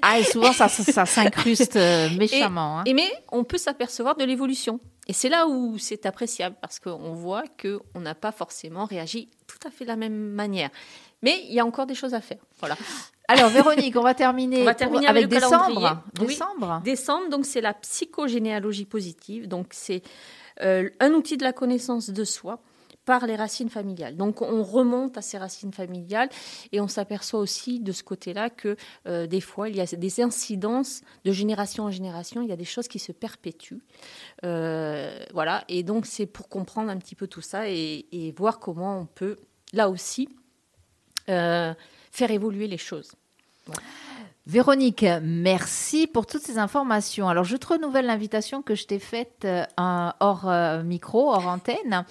ah, 0.00 0.18
et 0.18 0.24
souvent 0.24 0.54
ça, 0.54 0.68
ça, 0.68 1.04
s'incruste 1.04 1.76
méchamment. 2.18 2.78
Hein. 2.80 2.84
Et, 2.86 2.94
mais 2.94 3.12
on 3.30 3.44
peut 3.44 3.58
s'apercevoir 3.58 4.16
de 4.16 4.24
l'évolution. 4.24 4.80
Et 5.06 5.12
c'est 5.12 5.28
là 5.28 5.46
où 5.46 5.78
c'est 5.78 6.06
appréciable 6.06 6.56
parce 6.60 6.78
qu'on 6.78 7.12
voit 7.12 7.44
qu'on 7.60 8.00
n'a 8.00 8.14
pas 8.14 8.32
forcément 8.32 8.84
réagi 8.84 9.28
tout 9.46 9.58
à 9.66 9.70
fait 9.70 9.84
de 9.84 9.90
la 9.90 9.96
même 9.96 10.30
manière. 10.32 10.70
Mais 11.22 11.44
il 11.46 11.54
y 11.54 11.60
a 11.60 11.66
encore 11.66 11.86
des 11.86 11.94
choses 11.94 12.14
à 12.14 12.20
faire. 12.20 12.38
Voilà. 12.58 12.76
Alors 13.28 13.48
Véronique, 13.48 13.96
on 13.96 14.02
va 14.02 14.14
terminer, 14.14 14.62
on 14.62 14.64
va 14.64 14.74
terminer 14.74 15.06
avec, 15.06 15.28
décembre. 15.28 16.02
Décembre. 16.14 16.80
décembre, 16.84 17.28
donc 17.30 17.46
c'est 17.46 17.62
la 17.62 17.72
psychogénéalogie 17.72 18.84
positive. 18.84 19.48
Donc 19.48 19.68
c'est 19.70 20.02
euh, 20.60 20.90
un 21.00 21.12
outil 21.12 21.36
de 21.36 21.42
la 21.42 21.52
connaissance 21.52 22.10
de 22.10 22.24
soi 22.24 22.60
par 23.04 23.26
les 23.26 23.36
racines 23.36 23.68
familiales. 23.68 24.16
Donc 24.16 24.42
on 24.42 24.62
remonte 24.62 25.16
à 25.18 25.22
ces 25.22 25.38
racines 25.38 25.72
familiales 25.72 26.28
et 26.72 26.80
on 26.80 26.88
s'aperçoit 26.88 27.40
aussi 27.40 27.80
de 27.80 27.92
ce 27.92 28.02
côté-là 28.02 28.50
que 28.50 28.76
euh, 29.06 29.26
des 29.26 29.40
fois 29.40 29.68
il 29.68 29.76
y 29.76 29.80
a 29.80 29.86
des 29.86 30.20
incidences 30.20 31.02
de 31.24 31.32
génération 31.32 31.84
en 31.84 31.90
génération, 31.90 32.42
il 32.42 32.48
y 32.48 32.52
a 32.52 32.56
des 32.56 32.64
choses 32.64 32.88
qui 32.88 32.98
se 32.98 33.12
perpétuent. 33.12 33.82
Euh, 34.44 35.24
voilà, 35.32 35.64
et 35.68 35.82
donc 35.82 36.06
c'est 36.06 36.26
pour 36.26 36.48
comprendre 36.48 36.90
un 36.90 36.98
petit 36.98 37.14
peu 37.14 37.26
tout 37.26 37.42
ça 37.42 37.68
et, 37.68 38.34
voir 38.36 38.58
comment 38.58 38.98
on 38.98 39.06
peut 39.06 39.36
là 39.72 39.88
aussi 39.90 40.28
euh, 41.28 41.74
faire 42.10 42.30
évoluer 42.30 42.66
les 42.66 42.78
choses. 42.78 43.12
Véronique, 44.46 45.06
merci 45.22 46.06
pour 46.06 46.26
toutes 46.26 46.42
ces 46.42 46.58
informations. 46.58 47.30
Alors, 47.30 47.44
je 47.44 47.56
te 47.56 47.66
renouvelle 47.66 48.04
l'invitation 48.04 48.60
que 48.60 48.74
je 48.74 48.84
t'ai 48.84 48.98
faite 48.98 49.46
euh, 49.46 49.64
hors 49.78 50.50
euh, 50.50 50.82
micro, 50.82 51.30
hors 51.32 51.46
antenne. 51.46 52.04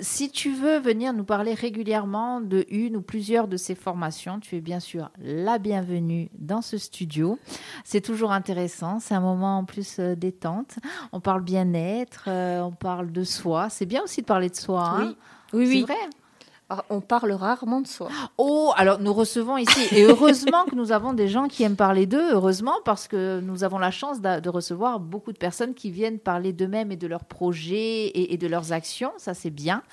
si 0.00 0.32
tu 0.32 0.52
veux 0.52 0.80
venir 0.80 1.12
nous 1.12 1.22
parler 1.22 1.54
régulièrement 1.54 2.40
de 2.40 2.66
une 2.70 2.96
ou 2.96 3.02
plusieurs 3.02 3.46
de 3.46 3.56
ces 3.56 3.76
formations, 3.76 4.40
tu 4.40 4.56
es 4.56 4.60
bien 4.60 4.80
sûr 4.80 5.12
la 5.18 5.58
bienvenue 5.58 6.28
dans 6.36 6.60
ce 6.60 6.76
studio. 6.76 7.38
C'est 7.84 8.00
toujours 8.00 8.32
intéressant. 8.32 8.98
C'est 8.98 9.14
un 9.14 9.20
moment 9.20 9.58
en 9.58 9.64
plus 9.64 10.00
détente. 10.00 10.80
On 11.12 11.20
parle 11.20 11.42
bien-être, 11.42 12.28
on 12.28 12.72
parle 12.72 13.12
de 13.12 13.22
soi. 13.22 13.68
C'est 13.70 13.86
bien 13.86 14.02
aussi 14.02 14.22
de 14.22 14.26
parler 14.26 14.50
de 14.50 14.56
soi. 14.56 14.82
Hein 14.82 15.14
oui, 15.52 15.66
oui, 15.66 15.66
oui. 15.68 15.84
C'est 15.86 15.92
vrai. 15.92 16.10
Ah, 16.68 16.84
on 16.90 17.00
parle 17.00 17.30
rarement 17.30 17.80
de 17.80 17.86
soi. 17.86 18.08
Oh, 18.38 18.72
alors 18.76 18.98
nous 18.98 19.12
recevons 19.12 19.56
ici, 19.56 19.86
et 19.94 20.02
heureusement 20.02 20.64
que 20.64 20.74
nous 20.74 20.90
avons 20.90 21.12
des 21.12 21.28
gens 21.28 21.46
qui 21.46 21.62
aiment 21.62 21.76
parler 21.76 22.06
d'eux, 22.06 22.32
heureusement, 22.32 22.74
parce 22.84 23.06
que 23.06 23.38
nous 23.38 23.62
avons 23.62 23.78
la 23.78 23.92
chance 23.92 24.20
de, 24.20 24.48
recevoir 24.48 24.98
beaucoup 24.98 25.32
de 25.32 25.38
personnes 25.38 25.74
qui 25.74 25.92
viennent 25.92 26.18
parler 26.18 26.52
d'eux-mêmes 26.52 26.90
et 26.90 26.96
de 26.96 27.06
leurs 27.06 27.24
projets 27.24 28.10
et, 28.14 28.36
de 28.36 28.48
leurs 28.48 28.72
actions, 28.72 29.12
ça 29.16 29.32
c'est 29.32 29.50
bien. 29.50 29.84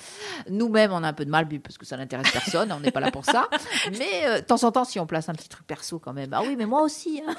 Nous-mêmes, 0.49 0.91
on 0.91 1.03
a 1.03 1.09
un 1.09 1.13
peu 1.13 1.25
de 1.25 1.29
mal, 1.29 1.47
parce 1.59 1.77
que 1.77 1.85
ça 1.85 1.95
n'intéresse 1.95 2.31
personne, 2.31 2.71
on 2.71 2.79
n'est 2.79 2.89
pas 2.89 3.01
là 3.01 3.11
pour 3.11 3.25
ça. 3.25 3.47
Mais 3.91 4.25
euh, 4.25 4.39
de 4.39 4.45
temps 4.45 4.63
en 4.63 4.71
temps, 4.71 4.83
si 4.83 4.99
on 4.99 5.05
place 5.05 5.29
un 5.29 5.33
petit 5.33 5.49
truc 5.49 5.67
perso 5.67 5.99
quand 5.99 6.13
même, 6.13 6.33
ah 6.33 6.41
oui, 6.41 6.55
mais 6.57 6.65
moi 6.65 6.81
aussi, 6.81 7.21
hein. 7.27 7.35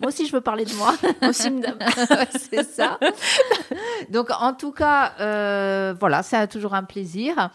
moi 0.00 0.08
aussi 0.08 0.26
je 0.26 0.32
veux 0.32 0.40
parler 0.40 0.64
de 0.64 0.72
moi. 0.74 0.94
Moi 1.20 1.30
aussi, 1.30 1.50
madame. 1.50 1.76
c'est 2.50 2.64
ça. 2.64 2.98
Donc 4.08 4.28
en 4.30 4.54
tout 4.54 4.72
cas, 4.72 5.12
euh, 5.20 5.94
voilà, 6.00 6.22
c'est 6.22 6.48
toujours 6.48 6.72
un 6.72 6.84
plaisir. 6.84 7.50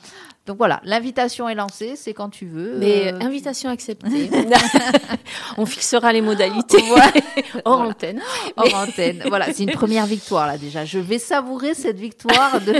Donc 0.45 0.57
voilà, 0.57 0.79
l'invitation 0.83 1.49
est 1.49 1.55
lancée, 1.55 1.95
c'est 1.95 2.13
quand 2.13 2.29
tu 2.29 2.45
veux. 2.45 2.77
Mais 2.77 3.11
euh, 3.11 3.19
invitation 3.19 3.69
acceptée. 3.69 4.29
On 5.57 5.65
fixera 5.65 6.13
les 6.13 6.21
modalités 6.21 6.83
hors 7.65 7.81
antenne. 7.81 8.21
Hors 8.55 8.75
antenne. 8.75 9.23
Voilà, 9.27 9.51
c'est 9.51 9.63
une 9.63 9.71
première 9.71 10.05
victoire 10.05 10.45
là 10.45 10.57
déjà. 10.57 10.85
Je 10.85 10.99
vais 10.99 11.17
savourer 11.17 11.73
cette 11.73 11.97
victoire 11.97 12.61
de, 12.61 12.73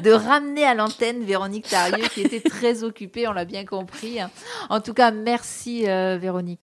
de 0.00 0.10
ramener 0.10 0.64
à 0.64 0.74
l'antenne 0.74 1.22
Véronique 1.22 1.68
Tarieux 1.68 2.08
qui 2.14 2.22
était 2.22 2.40
très 2.40 2.82
occupée, 2.82 3.28
on 3.28 3.32
l'a 3.32 3.44
bien 3.44 3.66
compris. 3.66 4.18
En 4.70 4.80
tout 4.80 4.94
cas, 4.94 5.10
merci 5.10 5.88
euh, 5.88 6.16
Véronique. 6.18 6.60